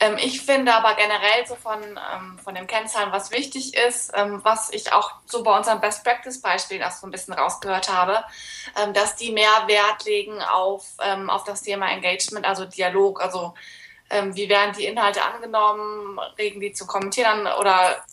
ähm, 0.00 0.16
ich 0.18 0.40
finde 0.40 0.74
aber 0.74 0.94
generell 0.94 1.46
so 1.46 1.54
von, 1.54 1.80
ähm, 1.82 2.38
von 2.42 2.54
den 2.54 2.66
Kennzahlen, 2.66 3.12
was 3.12 3.30
wichtig 3.30 3.76
ist, 3.76 4.10
ähm, 4.14 4.40
was 4.42 4.70
ich 4.72 4.92
auch 4.92 5.12
so 5.26 5.42
bei 5.42 5.56
unserem 5.56 5.80
Best 5.80 6.02
Practice 6.02 6.40
Beispiel 6.40 6.82
auch 6.82 6.90
so 6.90 7.06
ein 7.06 7.10
bisschen 7.10 7.34
rausgehört 7.34 7.92
habe, 7.92 8.24
ähm, 8.80 8.92
dass 8.94 9.16
die 9.16 9.30
mehr 9.30 9.66
Wert 9.66 10.04
legen 10.04 10.40
auf, 10.42 10.86
ähm, 11.02 11.30
auf 11.30 11.44
das 11.44 11.62
Thema 11.62 11.90
Engagement, 11.90 12.46
also 12.46 12.64
Dialog, 12.64 13.22
also 13.22 13.54
ähm, 14.10 14.34
wie 14.34 14.48
werden 14.48 14.74
die 14.76 14.86
Inhalte 14.86 15.22
angenommen, 15.22 16.18
regen 16.38 16.60
die 16.60 16.72
zu 16.72 16.86
kommentieren 16.86 17.46
oder 17.60 18.04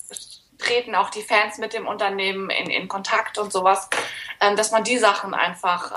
treten 0.59 0.93
auch 0.93 1.09
die 1.09 1.23
Fans 1.23 1.57
mit 1.57 1.73
dem 1.73 1.87
Unternehmen 1.87 2.49
in, 2.49 2.69
in 2.69 2.87
Kontakt 2.87 3.37
und 3.37 3.51
sowas, 3.51 3.89
dass 4.57 4.71
man 4.71 4.83
die 4.83 4.97
Sachen 4.97 5.33
einfach 5.33 5.93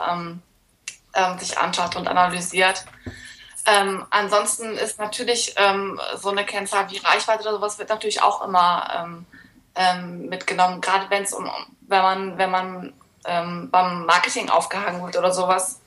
sich 1.39 1.59
anschaut 1.59 1.97
und 1.97 2.07
analysiert. 2.07 2.85
Ähm, 3.65 4.05
ansonsten 4.11 4.77
ist 4.77 4.99
natürlich 4.99 5.55
ähm, 5.57 6.01
so 6.17 6.31
eine 6.31 6.45
Kennzahl 6.45 6.91
wie 6.91 6.99
Reichweite 6.99 7.43
oder 7.43 7.53
sowas 7.53 7.79
wird 7.79 7.91
natürlich 7.91 8.21
auch 8.23 8.45
immer 8.45 8.91
ähm, 8.97 9.27
ähm 9.77 10.29
mitgenommen, 10.29 10.81
gerade 10.81 11.09
wenn 11.11 11.23
es 11.23 11.33
um, 11.33 11.49
wenn 11.83 12.03
man, 12.03 12.39
wenn 12.39 12.51
man 12.51 12.93
ähm, 13.25 13.71
beim 13.71 14.05
Marketing 14.07 14.51
aufgehangen 14.51 15.05
wird 15.05 15.17
oder 15.17 15.33
sowas, 15.33 15.81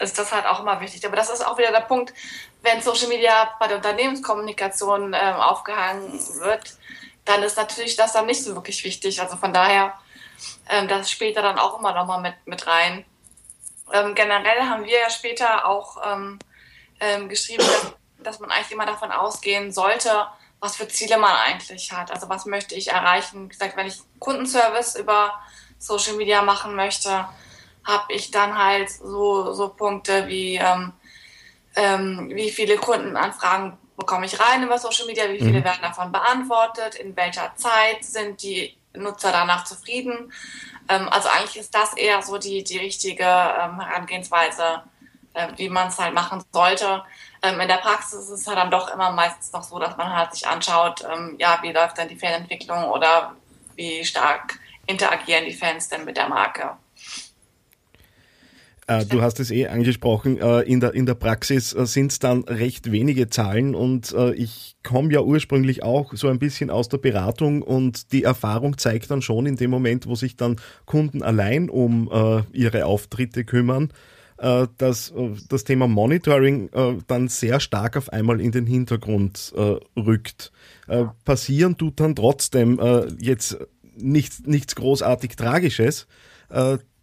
ist 0.00 0.18
das 0.18 0.32
halt 0.32 0.44
auch 0.46 0.60
immer 0.60 0.80
wichtig. 0.80 1.06
Aber 1.06 1.16
das 1.16 1.30
ist 1.30 1.46
auch 1.46 1.56
wieder 1.56 1.70
der 1.70 1.80
Punkt, 1.80 2.12
wenn 2.62 2.82
Social 2.82 3.08
Media 3.08 3.50
bei 3.58 3.68
der 3.68 3.78
Unternehmenskommunikation 3.78 5.14
ähm, 5.14 5.36
aufgehangen 5.36 6.12
wird, 6.40 6.76
dann 7.24 7.42
ist 7.42 7.56
natürlich 7.56 7.96
das 7.96 8.12
dann 8.12 8.26
nicht 8.26 8.44
so 8.44 8.54
wirklich 8.54 8.84
wichtig. 8.84 9.20
Also 9.20 9.36
von 9.36 9.52
daher, 9.52 9.94
das 10.88 11.10
da 11.36 11.42
dann 11.42 11.58
auch 11.58 11.78
immer 11.78 11.94
nochmal 11.94 12.20
mit, 12.20 12.34
mit 12.44 12.66
rein. 12.66 13.04
generell 14.14 14.62
haben 14.62 14.84
wir 14.84 14.98
ja 14.98 15.10
später 15.10 15.66
auch 15.66 15.96
ähm, 17.00 17.28
geschrieben, 17.28 17.64
dass, 17.64 17.92
dass 18.18 18.40
man 18.40 18.50
eigentlich 18.50 18.72
immer 18.72 18.86
davon 18.86 19.10
ausgehen 19.12 19.72
sollte, 19.72 20.26
was 20.60 20.76
für 20.76 20.88
Ziele 20.88 21.18
man 21.18 21.36
eigentlich 21.36 21.92
hat. 21.92 22.10
Also 22.10 22.28
was 22.28 22.46
möchte 22.46 22.74
ich 22.74 22.88
erreichen? 22.88 23.44
Wie 23.44 23.48
gesagt, 23.48 23.76
wenn 23.76 23.86
ich 23.86 24.00
Kundenservice 24.18 24.96
über 24.96 25.34
Social 25.78 26.14
Media 26.14 26.42
machen 26.42 26.74
möchte, 26.74 27.28
habe 27.84 28.12
ich 28.14 28.30
dann 28.30 28.56
halt 28.56 28.90
so, 28.90 29.52
so 29.52 29.68
Punkte 29.68 30.26
wie, 30.26 30.56
ähm, 30.56 30.92
ähm, 31.76 32.30
wie 32.32 32.50
viele 32.50 32.76
Kundenanfragen 32.76 33.76
bekomme 33.96 34.26
ich 34.26 34.40
rein 34.40 34.62
über 34.62 34.78
Social 34.78 35.06
Media, 35.06 35.30
wie 35.30 35.38
viele 35.38 35.60
mhm. 35.60 35.64
werden 35.64 35.82
davon 35.82 36.10
beantwortet, 36.10 36.94
in 36.96 37.14
welcher 37.16 37.54
Zeit 37.56 38.04
sind 38.04 38.42
die 38.42 38.76
Nutzer 38.94 39.32
danach 39.32 39.64
zufrieden. 39.64 40.32
Ähm, 40.88 41.08
also 41.10 41.28
eigentlich 41.28 41.56
ist 41.56 41.74
das 41.74 41.94
eher 41.94 42.22
so 42.22 42.38
die, 42.38 42.64
die 42.64 42.78
richtige 42.78 43.24
ähm, 43.24 43.80
Herangehensweise 43.80 44.82
äh, 45.34 45.48
wie 45.56 45.68
man 45.68 45.88
es 45.88 45.98
halt 45.98 46.14
machen 46.14 46.42
sollte. 46.52 47.02
Ähm, 47.42 47.60
in 47.60 47.68
der 47.68 47.76
Praxis 47.76 48.20
ist 48.20 48.30
es 48.30 48.46
halt 48.46 48.58
dann 48.58 48.70
doch 48.70 48.92
immer 48.92 49.12
meistens 49.12 49.52
noch 49.52 49.62
so, 49.62 49.78
dass 49.78 49.96
man 49.96 50.12
halt 50.12 50.32
sich 50.32 50.46
anschaut, 50.46 51.04
ähm, 51.12 51.36
ja, 51.38 51.58
wie 51.62 51.72
läuft 51.72 51.98
denn 51.98 52.08
die 52.08 52.16
Fanentwicklung 52.16 52.84
oder 52.84 53.34
wie 53.76 54.04
stark 54.04 54.58
interagieren 54.86 55.44
die 55.44 55.52
Fans 55.52 55.88
denn 55.88 56.04
mit 56.04 56.16
der 56.16 56.28
Marke. 56.28 56.76
Äh, 58.86 59.06
du 59.06 59.22
hast 59.22 59.40
es 59.40 59.50
eh 59.50 59.66
angesprochen, 59.66 60.38
äh, 60.38 60.60
in, 60.60 60.80
der, 60.80 60.94
in 60.94 61.06
der 61.06 61.14
Praxis 61.14 61.72
äh, 61.72 61.86
sind 61.86 62.12
es 62.12 62.18
dann 62.18 62.44
recht 62.44 62.92
wenige 62.92 63.30
Zahlen 63.30 63.74
und 63.74 64.12
äh, 64.12 64.34
ich 64.34 64.76
komme 64.82 65.12
ja 65.12 65.22
ursprünglich 65.22 65.82
auch 65.82 66.12
so 66.14 66.28
ein 66.28 66.38
bisschen 66.38 66.68
aus 66.68 66.90
der 66.90 66.98
Beratung 66.98 67.62
und 67.62 68.12
die 68.12 68.24
Erfahrung 68.24 68.76
zeigt 68.76 69.10
dann 69.10 69.22
schon 69.22 69.46
in 69.46 69.56
dem 69.56 69.70
Moment, 69.70 70.06
wo 70.06 70.14
sich 70.16 70.36
dann 70.36 70.56
Kunden 70.84 71.22
allein 71.22 71.70
um 71.70 72.10
äh, 72.12 72.42
ihre 72.52 72.84
Auftritte 72.84 73.44
kümmern, 73.44 73.90
äh, 74.44 74.68
dass 74.76 75.10
äh, 75.12 75.30
das 75.48 75.64
Thema 75.64 75.88
Monitoring 75.88 76.68
äh, 76.74 76.98
dann 77.06 77.28
sehr 77.28 77.60
stark 77.60 77.96
auf 77.96 78.12
einmal 78.12 78.42
in 78.42 78.52
den 78.52 78.66
Hintergrund 78.66 79.54
rückt. 79.96 80.52
Passieren 81.24 81.78
tut 81.78 82.00
dann 82.00 82.14
trotzdem 82.14 82.78
jetzt 83.18 83.56
nichts, 83.96 84.42
nichts 84.44 84.74
großartig 84.76 85.36
Tragisches. 85.36 86.06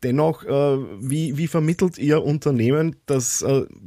dennoch, 0.04 0.44
wie, 0.44 1.38
wie 1.38 1.48
vermittelt 1.48 1.98
Ihr 1.98 2.24
Unternehmen, 2.24 2.96
dass 3.06 3.44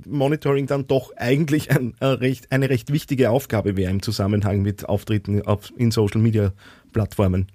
Monitoring 0.06 0.66
dann 0.66 0.87
doch 0.87 1.12
eigentlich 1.16 1.70
ein, 1.70 1.94
eine 2.00 2.70
recht 2.70 2.92
wichtige 2.92 3.30
Aufgabe 3.30 3.76
wäre 3.76 3.90
im 3.90 4.02
Zusammenhang 4.02 4.62
mit 4.62 4.88
Auftritten 4.88 5.42
auf, 5.42 5.73
in 5.76 5.90
Social-Media-Plattformen? 5.90 7.46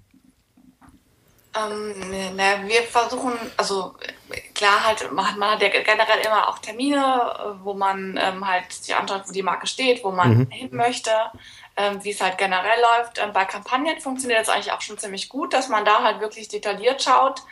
Ähm, 1.52 2.36
na, 2.36 2.62
wir 2.66 2.82
versuchen, 2.84 3.32
also 3.56 3.94
klar 4.54 4.84
halt, 4.84 5.10
man, 5.10 5.36
man 5.36 5.52
hat 5.52 5.62
ja 5.62 5.68
generell 5.68 6.20
immer 6.24 6.48
auch 6.48 6.58
Termine, 6.58 7.58
wo 7.64 7.74
man 7.74 8.16
ähm, 8.22 8.46
halt 8.46 8.72
sich 8.72 8.94
anschaut, 8.94 9.24
wo 9.26 9.32
die 9.32 9.42
Marke 9.42 9.66
steht, 9.66 10.04
wo 10.04 10.12
man 10.12 10.38
mhm. 10.38 10.50
hin 10.50 10.68
möchte, 10.70 11.10
ähm, 11.76 12.02
wie 12.04 12.10
es 12.10 12.20
halt 12.20 12.38
generell 12.38 12.80
läuft. 12.80 13.18
Ähm, 13.18 13.32
bei 13.32 13.44
Kampagnen 13.44 14.00
funktioniert 14.00 14.40
das 14.40 14.48
eigentlich 14.48 14.70
auch 14.70 14.80
schon 14.80 14.98
ziemlich 14.98 15.28
gut, 15.28 15.52
dass 15.52 15.68
man 15.68 15.84
da 15.84 16.04
halt 16.04 16.20
wirklich 16.20 16.46
detailliert 16.46 17.02
schaut, 17.02 17.42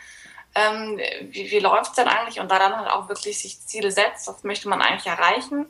ähm, 0.55 0.97
wie, 1.23 1.51
wie 1.51 1.59
läuft 1.59 1.91
es 1.91 1.95
denn 1.95 2.07
eigentlich 2.07 2.39
und 2.39 2.49
da 2.49 2.57
dann 2.57 2.77
halt 2.77 2.89
auch 2.89 3.09
wirklich 3.09 3.37
sich 3.39 3.59
Ziele 3.65 3.91
setzt, 3.91 4.27
was 4.27 4.43
möchte 4.45 4.69
man 4.69 4.81
eigentlich 4.81 5.07
erreichen. 5.07 5.65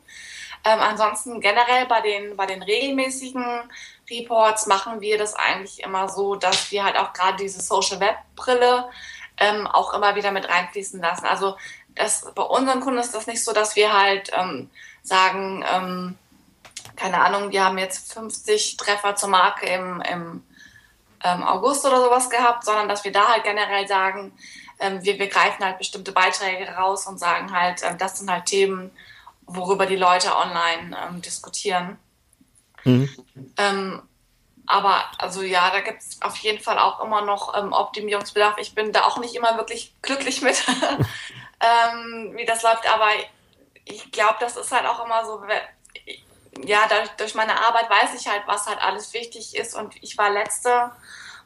Ähm, 0.65 0.79
ansonsten 0.79 1.39
generell 1.39 1.85
bei 1.85 2.01
den, 2.01 2.35
bei 2.35 2.45
den 2.45 2.61
regelmäßigen 2.61 3.71
Reports 4.09 4.67
machen 4.67 5.01
wir 5.01 5.17
das 5.17 5.35
eigentlich 5.35 5.81
immer 5.83 6.09
so, 6.09 6.35
dass 6.35 6.71
wir 6.71 6.83
halt 6.83 6.97
auch 6.97 7.13
gerade 7.13 7.37
diese 7.37 7.61
Social 7.61 7.99
Web 7.99 8.17
Brille 8.35 8.89
ähm, 9.37 9.67
auch 9.67 9.93
immer 9.93 10.15
wieder 10.15 10.31
mit 10.31 10.49
reinfließen 10.49 11.01
lassen. 11.01 11.25
Also 11.25 11.55
das, 11.95 12.25
bei 12.35 12.43
unseren 12.43 12.81
Kunden 12.81 12.99
ist 12.99 13.15
das 13.15 13.27
nicht 13.27 13.43
so, 13.43 13.53
dass 13.53 13.75
wir 13.75 13.93
halt 13.93 14.31
ähm, 14.33 14.69
sagen, 15.01 15.63
ähm, 15.71 16.17
keine 16.95 17.21
Ahnung, 17.21 17.51
wir 17.51 17.63
haben 17.63 17.77
jetzt 17.77 18.11
50 18.13 18.77
Treffer 18.77 19.15
zur 19.15 19.29
Marke 19.29 19.65
im, 19.67 20.01
im 20.01 20.43
ähm, 21.23 21.43
August 21.43 21.85
oder 21.85 22.01
sowas 22.01 22.29
gehabt, 22.29 22.65
sondern 22.65 22.89
dass 22.89 23.03
wir 23.03 23.11
da 23.11 23.29
halt 23.29 23.43
generell 23.43 23.87
sagen, 23.87 24.33
ähm, 24.79 25.03
wir, 25.03 25.19
wir 25.19 25.27
greifen 25.27 25.63
halt 25.63 25.77
bestimmte 25.77 26.11
Beiträge 26.11 26.69
raus 26.71 27.07
und 27.07 27.17
sagen 27.17 27.51
halt, 27.53 27.81
ähm, 27.83 27.97
das 27.97 28.19
sind 28.19 28.31
halt 28.31 28.45
Themen, 28.45 28.91
worüber 29.55 29.85
die 29.85 29.95
Leute 29.95 30.35
online 30.35 30.97
ähm, 31.01 31.21
diskutieren. 31.21 31.97
Mhm. 32.83 33.09
Ähm, 33.57 34.01
aber 34.65 35.03
also 35.17 35.41
ja, 35.41 35.71
da 35.71 35.81
gibt 35.81 36.01
es 36.01 36.21
auf 36.21 36.37
jeden 36.37 36.59
Fall 36.59 36.77
auch 36.77 37.03
immer 37.03 37.21
noch 37.21 37.57
ähm, 37.57 37.73
Optimierungsbedarf. 37.73 38.57
Ich 38.59 38.75
bin 38.75 38.93
da 38.93 39.05
auch 39.05 39.17
nicht 39.17 39.35
immer 39.35 39.57
wirklich 39.57 39.95
glücklich 40.01 40.41
mit, 40.43 40.63
ähm, 41.59 42.33
wie 42.35 42.45
das 42.45 42.61
läuft. 42.61 42.87
Aber 42.87 43.07
ich 43.85 44.11
glaube, 44.11 44.35
das 44.39 44.57
ist 44.57 44.71
halt 44.71 44.85
auch 44.85 45.03
immer 45.03 45.25
so, 45.25 45.41
ja, 46.63 46.81
dadurch, 46.87 47.09
durch 47.17 47.33
meine 47.33 47.59
Arbeit 47.59 47.89
weiß 47.89 48.19
ich 48.19 48.27
halt, 48.27 48.43
was 48.45 48.67
halt 48.67 48.79
alles 48.81 49.13
wichtig 49.13 49.55
ist. 49.55 49.75
Und 49.75 49.95
ich 50.01 50.17
war 50.19 50.29
letzte 50.29 50.91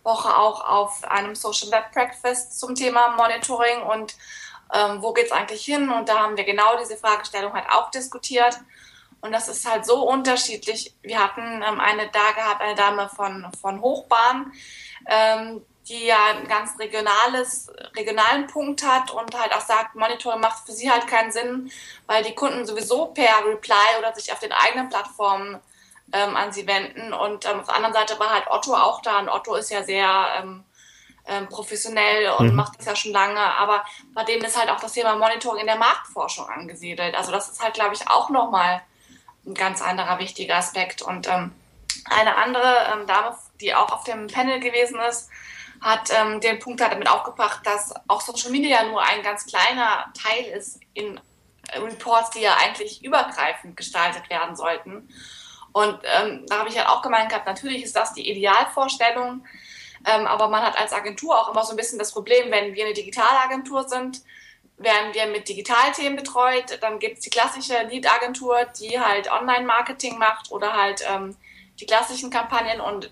Woche 0.04 0.36
auch 0.36 0.68
auf 0.68 1.04
einem 1.06 1.36
Social 1.36 1.72
Web 1.72 1.94
Breakfast 1.94 2.60
zum 2.60 2.76
Thema 2.76 3.12
Monitoring 3.12 3.84
und 3.84 4.16
ähm, 4.74 5.02
wo 5.02 5.14
geht 5.14 5.26
es 5.26 5.32
eigentlich 5.32 5.66
hin? 5.66 5.90
Und 5.90 6.10
da 6.10 6.20
haben 6.20 6.38
wir 6.38 6.44
genau 6.44 6.78
diese 6.80 6.98
Fragestellung 6.98 7.54
halt 7.54 7.70
auch 7.70 7.92
diskutiert. 7.92 8.60
Und 9.22 9.32
das 9.32 9.48
ist 9.48 9.70
halt 9.70 9.86
so 9.86 10.08
unterschiedlich. 10.08 10.94
Wir 11.02 11.24
hatten 11.24 11.64
ähm, 11.66 11.80
eine 11.80 12.10
da 12.10 12.32
gehabt, 12.32 12.62
eine 12.62 12.76
Dame 12.76 13.10
von, 13.10 13.48
von 13.62 13.82
Hochbahn, 13.82 14.52
ähm, 15.08 15.66
die 15.88 16.08
ja 16.08 16.18
ein 16.32 16.48
ganz 16.48 16.78
regionales, 16.78 17.72
regionalen 17.96 18.48
Punkt 18.48 18.86
hat 18.86 19.12
und 19.12 19.38
halt 19.38 19.54
auch 19.54 19.62
sagt, 19.62 19.96
Monitoring 19.96 20.40
macht 20.40 20.66
für 20.66 20.72
sie 20.72 20.92
halt 20.92 21.08
keinen 21.08 21.32
Sinn, 21.32 21.72
weil 22.06 22.24
die 22.24 22.36
Kunden 22.36 22.66
sowieso 22.66 23.08
per 23.08 23.46
Reply 23.46 23.98
oder 24.00 24.14
sich 24.14 24.32
auf 24.32 24.40
den 24.40 24.52
eigenen 24.52 24.90
Plattformen 24.90 25.60
ähm, 26.12 26.36
an 26.36 26.52
sie 26.52 26.68
wenden. 26.68 27.14
Und 27.14 27.46
ähm, 27.46 27.62
auf 27.62 27.68
der 27.68 27.76
anderen 27.76 27.94
Seite 27.94 28.20
war 28.20 28.30
halt 28.30 28.48
Otto 28.50 28.76
auch 28.76 29.02
da 29.02 29.20
und 29.20 29.30
Otto 29.30 29.56
ist 29.56 29.72
ja 29.72 29.84
sehr 29.84 30.28
ähm, 30.40 30.64
ähm, 31.28 31.48
professionell 31.48 32.32
und 32.38 32.50
mhm. 32.50 32.56
macht 32.56 32.80
das 32.80 32.86
ja 32.86 32.96
schon 32.96 33.12
lange, 33.12 33.40
aber 33.40 33.86
bei 34.14 34.24
denen 34.24 34.44
ist 34.44 34.60
halt 34.60 34.70
auch 34.70 34.80
das 34.80 34.94
Thema 34.94 35.16
Monitoring 35.16 35.62
in 35.62 35.68
der 35.68 35.78
Marktforschung 35.78 36.48
angesiedelt. 36.50 37.16
Also 37.16 37.32
das 37.32 37.50
ist 37.50 37.64
halt, 37.64 37.74
glaube 37.74 37.96
ich, 37.96 38.10
auch 38.10 38.30
nochmal 38.30 38.82
ein 39.46 39.54
ganz 39.54 39.82
anderer 39.82 40.20
wichtiger 40.20 40.58
Aspekt. 40.58 41.02
Und 41.02 41.28
ähm, 41.28 41.52
eine 42.10 42.36
andere 42.38 42.94
ähm, 42.94 43.08
Dame, 43.08 43.36
die 43.62 43.74
auch 43.74 43.92
auf 43.92 44.04
dem 44.04 44.28
Panel 44.28 44.60
gewesen 44.60 45.00
ist, 45.10 45.30
hat 45.82 46.10
ähm, 46.12 46.40
den 46.40 46.60
Punkt 46.60 46.82
halt 46.82 46.94
damit 46.94 47.10
aufgebracht, 47.10 47.60
dass 47.66 47.94
auch 48.08 48.22
Social 48.22 48.52
Media 48.52 48.84
nur 48.84 49.02
ein 49.02 49.22
ganz 49.22 49.46
kleiner 49.46 50.12
Teil 50.14 50.46
ist 50.46 50.80
in 50.94 51.20
Reports, 51.74 52.32
die 52.32 52.42
ja 52.42 52.56
eigentlich 52.56 53.04
übergreifend 53.04 53.76
gestaltet 53.76 54.30
werden 54.30 54.56
sollten. 54.56 55.10
Und 55.72 56.00
ähm, 56.04 56.46
da 56.48 56.60
habe 56.60 56.70
ich 56.70 56.78
halt 56.78 56.88
auch 56.88 57.02
gemeint 57.02 57.30
gehabt, 57.30 57.48
natürlich 57.48 57.84
ist 57.84 57.96
das 57.96 58.14
die 58.14 58.30
Idealvorstellung, 58.30 59.46
ähm, 60.06 60.28
aber 60.28 60.50
man 60.50 60.62
hat 60.64 60.80
als 60.80 60.94
Agentur 60.94 61.40
auch 61.40 61.52
immer 61.52 61.64
so 61.64 61.72
ein 61.72 61.78
bisschen 61.78 62.00
das 62.00 62.12
Problem, 62.12 62.52
wenn 62.52 62.74
wir 62.74 62.86
eine 62.86 62.94
Digitalagentur 62.94 63.88
sind, 63.88 64.22
werden 64.78 65.14
wir 65.14 65.28
mit 65.28 65.48
Digitalthemen 65.48 66.16
betreut. 66.16 66.80
Dann 66.82 67.00
gibt 67.00 67.18
es 67.18 67.24
die 67.24 67.30
klassische 67.30 67.84
Lead-Agentur, 67.84 68.66
die 68.80 69.00
halt 69.00 69.32
Online-Marketing 69.32 70.18
macht 70.18 70.52
oder 70.52 70.74
halt 70.74 71.04
ähm, 71.10 71.36
die 71.80 71.86
klassischen 71.86 72.30
Kampagnen 72.30 72.82
und 72.82 73.12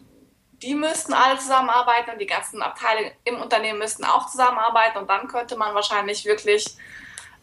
die 0.61 0.75
müssten 0.75 1.13
alle 1.13 1.39
zusammenarbeiten 1.39 2.11
und 2.11 2.19
die 2.19 2.27
ganzen 2.27 2.61
Abteile 2.61 3.11
im 3.23 3.41
Unternehmen 3.41 3.79
müssten 3.79 4.03
auch 4.03 4.29
zusammenarbeiten 4.29 4.99
und 4.99 5.09
dann 5.09 5.27
könnte 5.27 5.57
man 5.57 5.73
wahrscheinlich 5.73 6.25
wirklich 6.25 6.65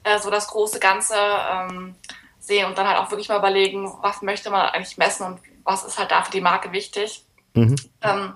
äh, 0.04 0.18
so 0.18 0.30
das 0.30 0.48
große 0.48 0.78
Ganze 0.78 1.16
ähm, 1.16 1.96
sehen 2.38 2.66
und 2.66 2.78
dann 2.78 2.87
halt 2.87 2.98
auch 2.98 3.11
wirklich 3.11 3.28
mal 3.28 3.38
überlegen, 3.38 3.92
was 4.02 4.22
möchte 4.22 4.50
man 4.50 4.68
eigentlich 4.68 4.98
messen 4.98 5.26
und 5.26 5.40
was 5.64 5.84
ist 5.84 5.98
halt 5.98 6.12
da 6.12 6.22
für 6.22 6.30
die 6.30 6.40
Marke 6.40 6.72
wichtig. 6.72 7.24
Mhm. 7.54 7.76
Ähm, 8.02 8.34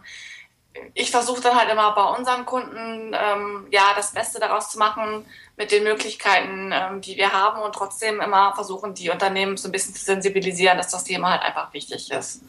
ich 0.95 1.11
versuche 1.11 1.43
dann 1.43 1.57
halt 1.57 1.71
immer 1.71 1.95
bei 1.95 2.05
unseren 2.17 2.47
Kunden 2.47 3.15
ähm, 3.15 3.67
ja 3.71 3.93
das 3.97 4.13
Beste 4.13 4.41
daraus 4.41 4.71
zu 4.71 4.79
machen 4.79 5.27
mit 5.57 5.71
den 5.71 5.85
Möglichkeiten, 5.85 6.73
ähm, 6.73 7.01
die 7.01 7.17
wir 7.17 7.33
haben 7.33 7.63
und 7.63 7.75
trotzdem 7.75 8.21
immer 8.21 8.55
versuchen, 8.55 8.95
die 8.95 9.11
Unternehmen 9.11 9.57
so 9.57 9.69
ein 9.69 9.73
bisschen 9.73 9.95
zu 9.95 10.05
sensibilisieren, 10.05 10.79
dass 10.79 10.89
das 10.89 11.05
Thema 11.05 11.31
halt 11.31 11.43
einfach 11.43 11.73
wichtig 11.73 12.11
ist. 12.11 12.43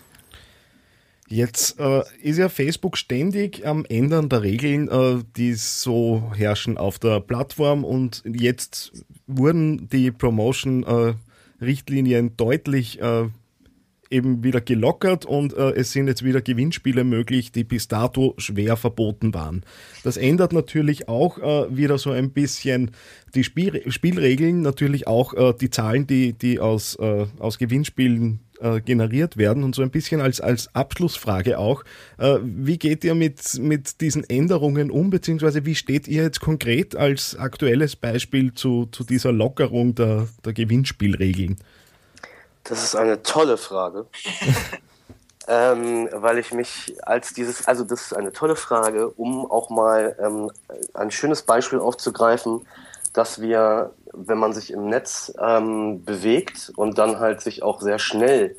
Jetzt 1.27 1.79
äh, 1.79 2.03
ist 2.21 2.37
ja 2.37 2.49
Facebook 2.49 2.97
ständig 2.97 3.65
am 3.65 3.85
Ändern 3.85 4.27
der 4.29 4.43
Regeln, 4.43 4.89
äh, 4.89 5.23
die 5.35 5.53
so 5.53 6.31
herrschen 6.35 6.77
auf 6.77 6.99
der 6.99 7.21
Plattform 7.21 7.83
und 7.83 8.21
jetzt 8.25 8.91
wurden 9.25 9.89
die 9.89 10.11
Promotion-Richtlinien 10.11 12.27
äh, 12.27 12.31
deutlich 12.37 13.01
äh, 13.01 13.29
eben 14.13 14.43
wieder 14.43 14.61
gelockert 14.61 15.25
und 15.25 15.53
äh, 15.53 15.71
es 15.71 15.91
sind 15.91 16.07
jetzt 16.07 16.23
wieder 16.23 16.41
Gewinnspiele 16.41 17.03
möglich, 17.03 17.51
die 17.51 17.63
bis 17.63 17.87
dato 17.87 18.35
schwer 18.37 18.77
verboten 18.77 19.33
waren. 19.33 19.63
Das 20.03 20.15
ändert 20.17 20.53
natürlich 20.53 21.09
auch 21.09 21.39
äh, 21.39 21.75
wieder 21.75 21.97
so 21.97 22.11
ein 22.11 22.31
bisschen 22.31 22.91
die 23.35 23.43
Spiel 23.43 23.91
Spielregeln, 23.91 24.61
natürlich 24.61 25.07
auch 25.07 25.33
äh, 25.33 25.53
die 25.59 25.69
Zahlen, 25.69 26.07
die, 26.07 26.33
die 26.33 26.59
aus, 26.59 26.95
äh, 26.95 27.25
aus 27.39 27.57
Gewinnspielen 27.57 28.39
äh, 28.63 28.81
generiert 28.81 29.37
werden 29.37 29.63
und 29.63 29.75
so 29.75 29.81
ein 29.81 29.91
bisschen 29.91 30.21
als, 30.21 30.39
als 30.39 30.73
Abschlussfrage 30.73 31.59
auch, 31.59 31.83
äh, 32.17 32.37
wie 32.43 32.77
geht 32.77 33.03
ihr 33.03 33.15
mit, 33.15 33.59
mit 33.59 33.99
diesen 34.01 34.23
Änderungen 34.29 34.91
um, 34.91 35.09
beziehungsweise 35.09 35.65
wie 35.65 35.75
steht 35.75 36.07
ihr 36.07 36.23
jetzt 36.23 36.39
konkret 36.39 36.95
als 36.95 37.35
aktuelles 37.35 37.95
Beispiel 37.95 38.53
zu, 38.53 38.85
zu 38.91 39.03
dieser 39.03 39.31
Lockerung 39.31 39.95
der, 39.95 40.27
der 40.45 40.53
Gewinnspielregeln? 40.53 41.57
Das 42.63 42.83
ist 42.83 42.95
eine 42.95 43.23
tolle 43.23 43.57
Frage. 43.57 44.05
ähm, 45.47 46.09
weil 46.13 46.37
ich 46.37 46.53
mich 46.53 46.95
als 47.05 47.33
dieses, 47.33 47.67
also 47.67 47.83
das 47.83 48.03
ist 48.03 48.13
eine 48.15 48.31
tolle 48.31 48.55
Frage, 48.55 49.09
um 49.09 49.49
auch 49.49 49.69
mal 49.69 50.15
ähm, 50.19 50.51
ein 50.93 51.11
schönes 51.11 51.41
Beispiel 51.41 51.79
aufzugreifen, 51.79 52.65
dass 53.13 53.41
wir, 53.41 53.91
wenn 54.11 54.37
man 54.37 54.53
sich 54.53 54.71
im 54.71 54.89
Netz 54.89 55.33
ähm, 55.39 56.03
bewegt 56.03 56.71
und 56.75 56.97
dann 56.97 57.19
halt 57.19 57.41
sich 57.41 57.61
auch 57.61 57.81
sehr 57.81 57.99
schnell 57.99 58.55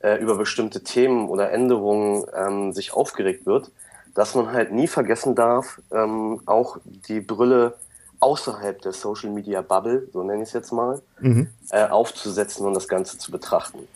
äh, 0.00 0.16
über 0.16 0.36
bestimmte 0.36 0.82
Themen 0.82 1.28
oder 1.28 1.50
Änderungen 1.50 2.26
ähm, 2.34 2.72
sich 2.72 2.92
aufgeregt 2.92 3.46
wird, 3.46 3.70
dass 4.14 4.34
man 4.34 4.52
halt 4.52 4.72
nie 4.72 4.88
vergessen 4.88 5.34
darf, 5.34 5.80
ähm, 5.92 6.40
auch 6.46 6.78
die 6.84 7.20
Brille 7.20 7.74
außerhalb 8.20 8.80
der 8.82 8.92
Social 8.92 9.30
Media 9.30 9.60
Bubble, 9.62 10.08
so 10.12 10.22
nenne 10.22 10.42
ich 10.42 10.48
es 10.48 10.52
jetzt 10.54 10.72
mal, 10.72 11.00
mhm. 11.20 11.48
äh, 11.70 11.86
aufzusetzen 11.86 12.66
und 12.66 12.74
das 12.74 12.88
Ganze 12.88 13.18
zu 13.18 13.30
betrachten. 13.30 13.86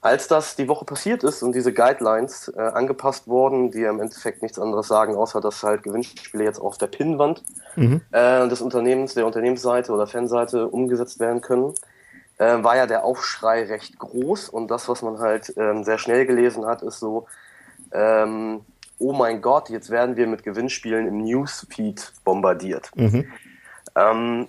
Als 0.00 0.28
das 0.28 0.54
die 0.54 0.68
Woche 0.68 0.84
passiert 0.84 1.24
ist 1.24 1.42
und 1.42 1.54
diese 1.54 1.72
Guidelines 1.72 2.52
äh, 2.56 2.60
angepasst 2.60 3.26
wurden, 3.26 3.72
die 3.72 3.82
im 3.82 4.00
Endeffekt 4.00 4.42
nichts 4.42 4.58
anderes 4.58 4.86
sagen, 4.86 5.16
außer 5.16 5.40
dass 5.40 5.62
halt 5.64 5.82
Gewinnspiele 5.82 6.44
jetzt 6.44 6.60
auf 6.60 6.78
der 6.78 6.86
Pinnwand 6.86 7.42
mhm. 7.74 8.00
äh, 8.12 8.48
des 8.48 8.60
Unternehmens, 8.60 9.14
der 9.14 9.26
Unternehmensseite 9.26 9.92
oder 9.92 10.06
Fanseite 10.06 10.68
umgesetzt 10.68 11.18
werden 11.18 11.40
können, 11.40 11.74
äh, 12.38 12.62
war 12.62 12.76
ja 12.76 12.86
der 12.86 13.04
Aufschrei 13.04 13.64
recht 13.64 13.98
groß 13.98 14.48
und 14.48 14.70
das, 14.70 14.88
was 14.88 15.02
man 15.02 15.18
halt 15.18 15.52
ähm, 15.56 15.82
sehr 15.82 15.98
schnell 15.98 16.26
gelesen 16.26 16.64
hat, 16.64 16.82
ist 16.82 17.00
so, 17.00 17.26
ähm, 17.90 18.60
oh 18.98 19.12
mein 19.12 19.42
Gott, 19.42 19.68
jetzt 19.68 19.90
werden 19.90 20.16
wir 20.16 20.28
mit 20.28 20.44
Gewinnspielen 20.44 21.08
im 21.08 21.18
Newsfeed 21.18 22.12
bombardiert. 22.24 22.90
Mhm. 22.94 23.26
Ähm, 23.96 24.48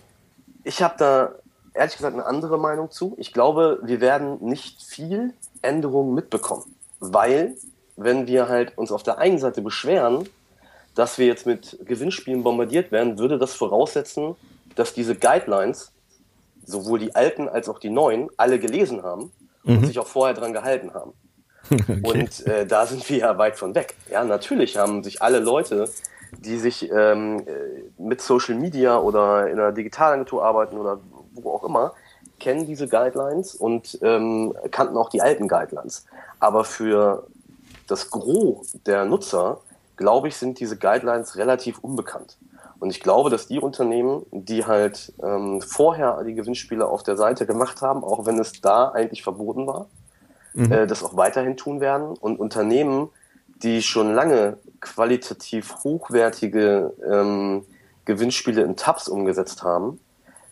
ich 0.64 0.82
habe 0.82 0.96
da 0.98 1.32
ehrlich 1.74 1.96
gesagt 1.96 2.14
eine 2.14 2.26
andere 2.26 2.58
Meinung 2.58 2.92
zu. 2.92 3.16
Ich 3.18 3.34
glaube, 3.34 3.80
wir 3.84 4.02
werden 4.02 4.38
nicht 4.42 4.84
viel 4.84 5.34
Änderungen 5.62 6.14
mitbekommen, 6.14 6.76
weil 7.00 7.56
wenn 7.96 8.28
wir 8.28 8.48
halt 8.48 8.78
uns 8.78 8.92
auf 8.92 9.04
der 9.04 9.18
einen 9.18 9.40
Seite 9.40 9.62
beschweren, 9.62 10.28
dass 10.96 11.18
wir 11.18 11.28
jetzt 11.28 11.46
mit 11.46 11.78
Gewinnspielen 11.86 12.44
bombardiert 12.44 12.92
werden, 12.92 13.20
würde 13.20 13.38
das 13.38 13.54
voraussetzen, 13.54 14.36
dass 14.76 14.94
diese 14.94 15.16
Guidelines, 15.16 15.92
sowohl 16.66 17.00
die 17.00 17.16
alten 17.16 17.50
als 17.50 17.70
auch 17.70 17.80
die 17.80 17.90
neuen, 17.90 18.30
alle 18.38 18.60
gelesen 18.60 19.04
haben 19.04 19.32
mhm. 19.64 19.78
und 19.78 19.86
sich 19.88 20.00
auch 20.00 20.08
vorher 20.08 20.36
dran 20.36 20.54
gehalten 20.54 20.94
haben. 20.94 21.14
Okay. 21.72 22.02
Und 22.02 22.48
äh, 22.48 22.66
da 22.66 22.88
sind 22.88 23.08
wir 23.08 23.18
ja 23.18 23.38
weit 23.38 23.56
von 23.56 23.76
weg. 23.76 23.94
Ja, 24.10 24.24
natürlich 24.24 24.78
haben 24.78 25.04
sich 25.04 25.22
alle 25.22 25.38
Leute, 25.38 25.88
die 26.38 26.58
sich 26.58 26.92
ähm, 26.92 27.40
äh, 27.48 28.02
mit 28.02 28.22
Social 28.22 28.56
Media 28.56 28.98
oder 29.00 29.48
in 29.48 29.60
einer 29.60 29.72
Digitalagentur 29.72 30.44
arbeiten 30.44 30.78
oder 30.78 31.00
wo 31.34 31.52
auch 31.52 31.64
immer, 31.64 31.94
kennen 32.40 32.66
diese 32.66 32.88
Guidelines 32.88 33.56
und 33.56 34.00
ähm, 34.02 34.54
kannten 34.72 34.98
auch 34.98 35.10
die 35.10 35.22
alten 35.22 35.48
Guidelines. 35.48 36.06
Aber 36.40 36.64
für 36.64 37.28
das 37.88 38.10
Gros 38.12 38.78
der 38.86 39.06
Nutzer, 39.06 39.60
glaube 39.98 40.30
ich, 40.30 40.38
sind 40.38 40.60
diese 40.60 40.78
Guidelines 40.78 41.36
relativ 41.38 41.80
unbekannt. 41.80 42.38
Und 42.80 42.92
ich 42.92 43.02
glaube, 43.02 43.30
dass 43.30 43.48
die 43.48 43.60
Unternehmen, 43.60 44.26
die 44.32 44.66
halt 44.66 45.12
ähm, 45.22 45.62
vorher 45.62 46.24
die 46.24 46.34
Gewinnspiele 46.34 46.88
auf 46.88 47.04
der 47.04 47.18
Seite 47.18 47.46
gemacht 47.46 47.82
haben, 47.82 48.04
auch 48.04 48.26
wenn 48.26 48.40
es 48.40 48.62
da 48.62 48.90
eigentlich 48.90 49.22
verboten 49.22 49.68
war, 49.68 49.88
mhm. 50.54 50.72
äh, 50.72 50.88
das 50.88 51.04
auch 51.04 51.18
weiterhin 51.18 51.58
tun 51.58 51.82
werden. 51.82 52.16
Und 52.18 52.40
Unternehmen, 52.40 53.10
die 53.64 53.82
schon 53.82 54.14
lange 54.14 54.58
qualitativ 54.80 55.76
hochwertige 55.84 56.94
ähm, 57.10 57.66
Gewinnspiele 58.06 58.62
in 58.62 58.76
Tabs 58.76 59.08
umgesetzt 59.08 59.64
haben, 59.64 60.00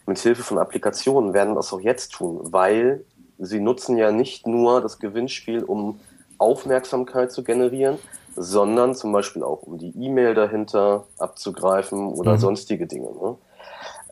mit 0.06 0.20
Hilfe 0.20 0.44
von 0.44 0.58
Applikationen, 0.58 1.34
werden 1.34 1.56
das 1.56 1.74
auch 1.74 1.82
jetzt 1.82 2.14
tun, 2.14 2.40
weil 2.44 3.04
sie 3.40 3.60
nutzen 3.60 3.98
ja 3.98 4.12
nicht 4.12 4.48
nur 4.48 4.82
das 4.82 5.00
Gewinnspiel, 5.00 5.64
um 5.64 6.00
Aufmerksamkeit 6.38 7.32
zu 7.32 7.44
generieren, 7.44 7.98
sondern 8.36 8.96
zum 8.96 9.12
Beispiel 9.12 9.44
auch 9.44 9.64
um 9.64 9.78
die 9.78 9.94
E-Mail 9.98 10.36
dahinter 10.36 11.06
abzugreifen 11.18 12.14
oder 12.14 12.34
mhm. 12.34 12.40
sonstige 12.40 12.86
Dinge. 12.86 13.12
Ne? 13.12 13.36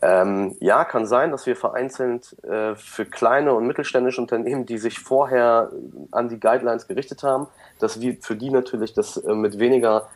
Ähm, 0.02 0.56
ja, 0.60 0.84
kann 0.84 1.06
sein, 1.06 1.30
dass 1.30 1.46
wir 1.46 1.56
vereinzelt 1.56 2.36
äh, 2.44 2.74
für 2.74 3.06
kleine 3.06 3.54
und 3.54 3.66
mittelständische 3.66 4.20
Unternehmen, 4.20 4.66
die 4.66 4.78
sich 4.78 4.98
vorher 4.98 5.70
an 6.10 6.28
die 6.28 6.38
Guidelines 6.38 6.86
gerichtet 6.86 7.22
haben, 7.22 7.46
dass 7.78 8.00
wir 8.00 8.16
für 8.20 8.36
die 8.36 8.50
natürlich 8.50 8.92
das 8.92 9.16
äh, 9.16 9.34
mit 9.34 9.58
weniger 9.58 10.08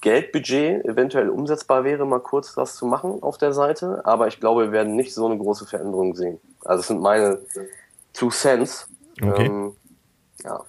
Geldbudget 0.00 0.84
eventuell 0.84 1.28
umsetzbar 1.28 1.82
wäre, 1.82 2.06
mal 2.06 2.20
kurz 2.20 2.54
das 2.54 2.76
zu 2.76 2.86
machen 2.86 3.22
auf 3.22 3.36
der 3.36 3.52
Seite. 3.52 4.02
Aber 4.04 4.28
ich 4.28 4.38
glaube, 4.38 4.66
wir 4.66 4.72
werden 4.72 4.94
nicht 4.94 5.12
so 5.12 5.26
eine 5.26 5.36
große 5.36 5.66
Veränderung 5.66 6.14
sehen. 6.14 6.38
Also 6.64 6.80
es 6.82 6.86
sind 6.86 7.00
meine 7.00 7.40
Two 8.12 8.30
Cents. 8.30 8.88
Okay. 9.20 9.46
Ähm, 9.46 9.72
ja. 10.44 10.60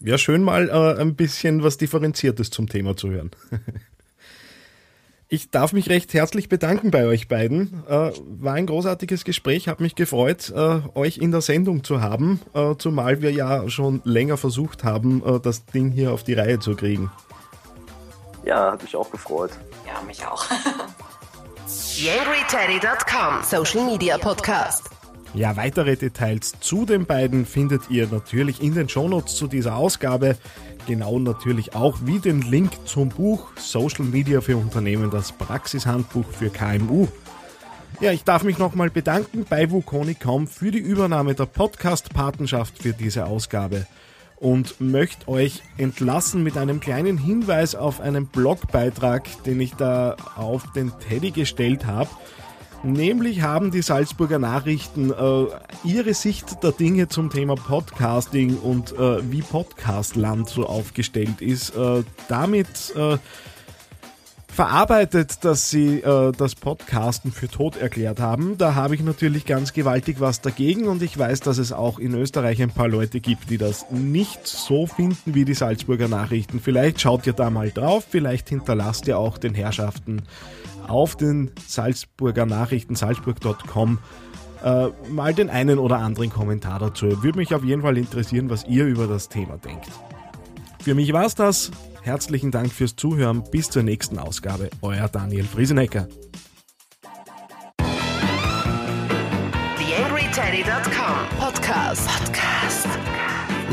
Ja, 0.00 0.18
schön 0.18 0.42
mal 0.42 0.68
äh, 0.68 1.00
ein 1.00 1.14
bisschen 1.16 1.62
was 1.62 1.76
Differenziertes 1.76 2.50
zum 2.50 2.68
Thema 2.68 2.96
zu 2.96 3.10
hören. 3.10 3.30
ich 5.32 5.50
darf 5.50 5.72
mich 5.72 5.88
recht 5.88 6.12
herzlich 6.12 6.50
bedanken 6.50 6.90
bei 6.90 7.06
euch 7.06 7.26
beiden. 7.26 7.84
Äh, 7.88 8.12
war 8.38 8.52
ein 8.52 8.66
großartiges 8.66 9.24
Gespräch, 9.24 9.66
habe 9.66 9.82
mich 9.82 9.94
gefreut, 9.94 10.52
äh, 10.54 10.80
euch 10.94 11.16
in 11.16 11.30
der 11.30 11.40
Sendung 11.40 11.84
zu 11.84 12.02
haben, 12.02 12.42
äh, 12.52 12.74
zumal 12.76 13.22
wir 13.22 13.32
ja 13.32 13.66
schon 13.70 14.02
länger 14.04 14.36
versucht 14.36 14.84
haben, 14.84 15.22
äh, 15.24 15.40
das 15.40 15.64
Ding 15.64 15.90
hier 15.90 16.12
auf 16.12 16.22
die 16.22 16.34
Reihe 16.34 16.58
zu 16.58 16.76
kriegen. 16.76 17.10
Ja, 18.44 18.72
hat 18.72 18.82
mich 18.82 18.94
auch 18.94 19.10
gefreut. 19.10 19.52
Ja, 19.86 20.02
mich 20.02 20.22
auch. 20.26 20.44
YangryTeddy.com 21.96 23.42
Social 23.42 23.86
Media 23.86 24.18
Podcast. 24.18 24.90
Ja, 25.34 25.56
weitere 25.56 25.96
Details 25.96 26.60
zu 26.60 26.84
den 26.84 27.06
beiden 27.06 27.46
findet 27.46 27.88
ihr 27.88 28.06
natürlich 28.06 28.62
in 28.62 28.74
den 28.74 28.90
Shownotes 28.90 29.34
zu 29.34 29.46
dieser 29.46 29.76
Ausgabe. 29.76 30.36
Genau 30.86 31.18
natürlich 31.18 31.74
auch 31.74 31.98
wie 32.04 32.18
den 32.18 32.42
Link 32.42 32.72
zum 32.86 33.08
Buch 33.08 33.52
Social 33.56 34.04
Media 34.04 34.40
für 34.40 34.56
Unternehmen, 34.56 35.10
das 35.10 35.32
Praxishandbuch 35.32 36.26
für 36.26 36.50
KMU. 36.50 37.08
Ja, 38.00 38.10
ich 38.10 38.24
darf 38.24 38.42
mich 38.42 38.58
nochmal 38.58 38.90
bedanken 38.90 39.46
bei 39.48 39.70
Wukoni.com 39.70 40.48
für 40.48 40.72
die 40.72 40.78
Übernahme 40.78 41.34
der 41.34 41.46
Podcast-Patenschaft 41.46 42.82
für 42.82 42.92
diese 42.92 43.26
Ausgabe 43.26 43.86
und 44.42 44.80
möchte 44.80 45.28
euch 45.28 45.62
entlassen 45.78 46.42
mit 46.42 46.56
einem 46.56 46.80
kleinen 46.80 47.16
Hinweis 47.16 47.76
auf 47.76 48.00
einen 48.00 48.26
Blogbeitrag, 48.26 49.44
den 49.44 49.60
ich 49.60 49.74
da 49.74 50.16
auf 50.34 50.64
den 50.72 50.92
Teddy 50.98 51.30
gestellt 51.30 51.86
habe. 51.86 52.10
Nämlich 52.84 53.42
haben 53.42 53.70
die 53.70 53.80
Salzburger 53.80 54.40
Nachrichten 54.40 55.12
äh, 55.12 55.44
ihre 55.84 56.14
Sicht 56.14 56.64
der 56.64 56.72
Dinge 56.72 57.06
zum 57.06 57.30
Thema 57.30 57.54
Podcasting 57.54 58.58
und 58.58 58.92
äh, 58.92 59.30
wie 59.30 59.42
Podcastland 59.42 60.48
so 60.48 60.66
aufgestellt 60.66 61.40
ist, 61.40 61.76
äh, 61.76 62.02
damit 62.28 62.92
äh, 62.96 63.18
verarbeitet, 64.52 65.44
dass 65.44 65.70
sie 65.70 66.00
äh, 66.00 66.30
das 66.32 66.54
Podcasten 66.54 67.32
für 67.32 67.48
tot 67.48 67.76
erklärt 67.76 68.20
haben. 68.20 68.58
Da 68.58 68.74
habe 68.74 68.94
ich 68.94 69.02
natürlich 69.02 69.46
ganz 69.46 69.72
gewaltig 69.72 70.20
was 70.20 70.42
dagegen 70.42 70.88
und 70.88 71.02
ich 71.02 71.18
weiß, 71.18 71.40
dass 71.40 71.56
es 71.56 71.72
auch 71.72 71.98
in 71.98 72.14
Österreich 72.14 72.60
ein 72.60 72.70
paar 72.70 72.88
Leute 72.88 73.20
gibt, 73.20 73.48
die 73.48 73.56
das 73.56 73.90
nicht 73.90 74.46
so 74.46 74.86
finden 74.86 75.34
wie 75.34 75.46
die 75.46 75.54
Salzburger 75.54 76.06
Nachrichten. 76.06 76.60
Vielleicht 76.60 77.00
schaut 77.00 77.26
ihr 77.26 77.32
da 77.32 77.48
mal 77.48 77.70
drauf, 77.70 78.04
vielleicht 78.08 78.50
hinterlasst 78.50 79.08
ihr 79.08 79.18
auch 79.18 79.38
den 79.38 79.54
Herrschaften 79.54 80.22
auf 80.86 81.16
den 81.16 81.50
Salzburger 81.66 82.44
Nachrichten, 82.44 82.94
salzburg.com, 82.94 84.00
äh, 84.62 84.88
mal 85.10 85.32
den 85.32 85.48
einen 85.48 85.78
oder 85.78 85.98
anderen 85.98 86.28
Kommentar 86.28 86.78
dazu. 86.78 87.22
Würde 87.22 87.38
mich 87.38 87.54
auf 87.54 87.64
jeden 87.64 87.80
Fall 87.80 87.96
interessieren, 87.96 88.50
was 88.50 88.64
ihr 88.64 88.84
über 88.84 89.06
das 89.06 89.30
Thema 89.30 89.56
denkt. 89.56 89.88
Für 90.82 90.94
mich 90.94 91.12
war 91.14 91.24
es 91.24 91.34
das. 91.34 91.70
Herzlichen 92.02 92.50
Dank 92.50 92.72
fürs 92.72 92.96
Zuhören. 92.96 93.44
Bis 93.50 93.70
zur 93.70 93.82
nächsten 93.82 94.18
Ausgabe. 94.18 94.70
Euer 94.82 95.08
Daniel 95.08 95.44
Friesenecker. 95.44 96.08
TheAngryTeddy.com 99.78 101.38
Podcast. 101.38 102.08
Podcast. 102.08 102.86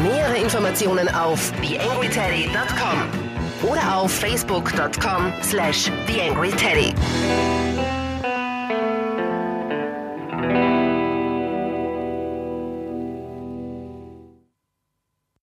Nähere 0.04 0.38
Informationen 0.38 1.10
auf 1.10 1.52
TheAngryTeddy.com 1.62 3.70
oder 3.70 3.98
auf 3.98 4.12
facebook.com 4.12 5.34
slash 5.42 5.92
TheAngryTeddy. 6.08 6.94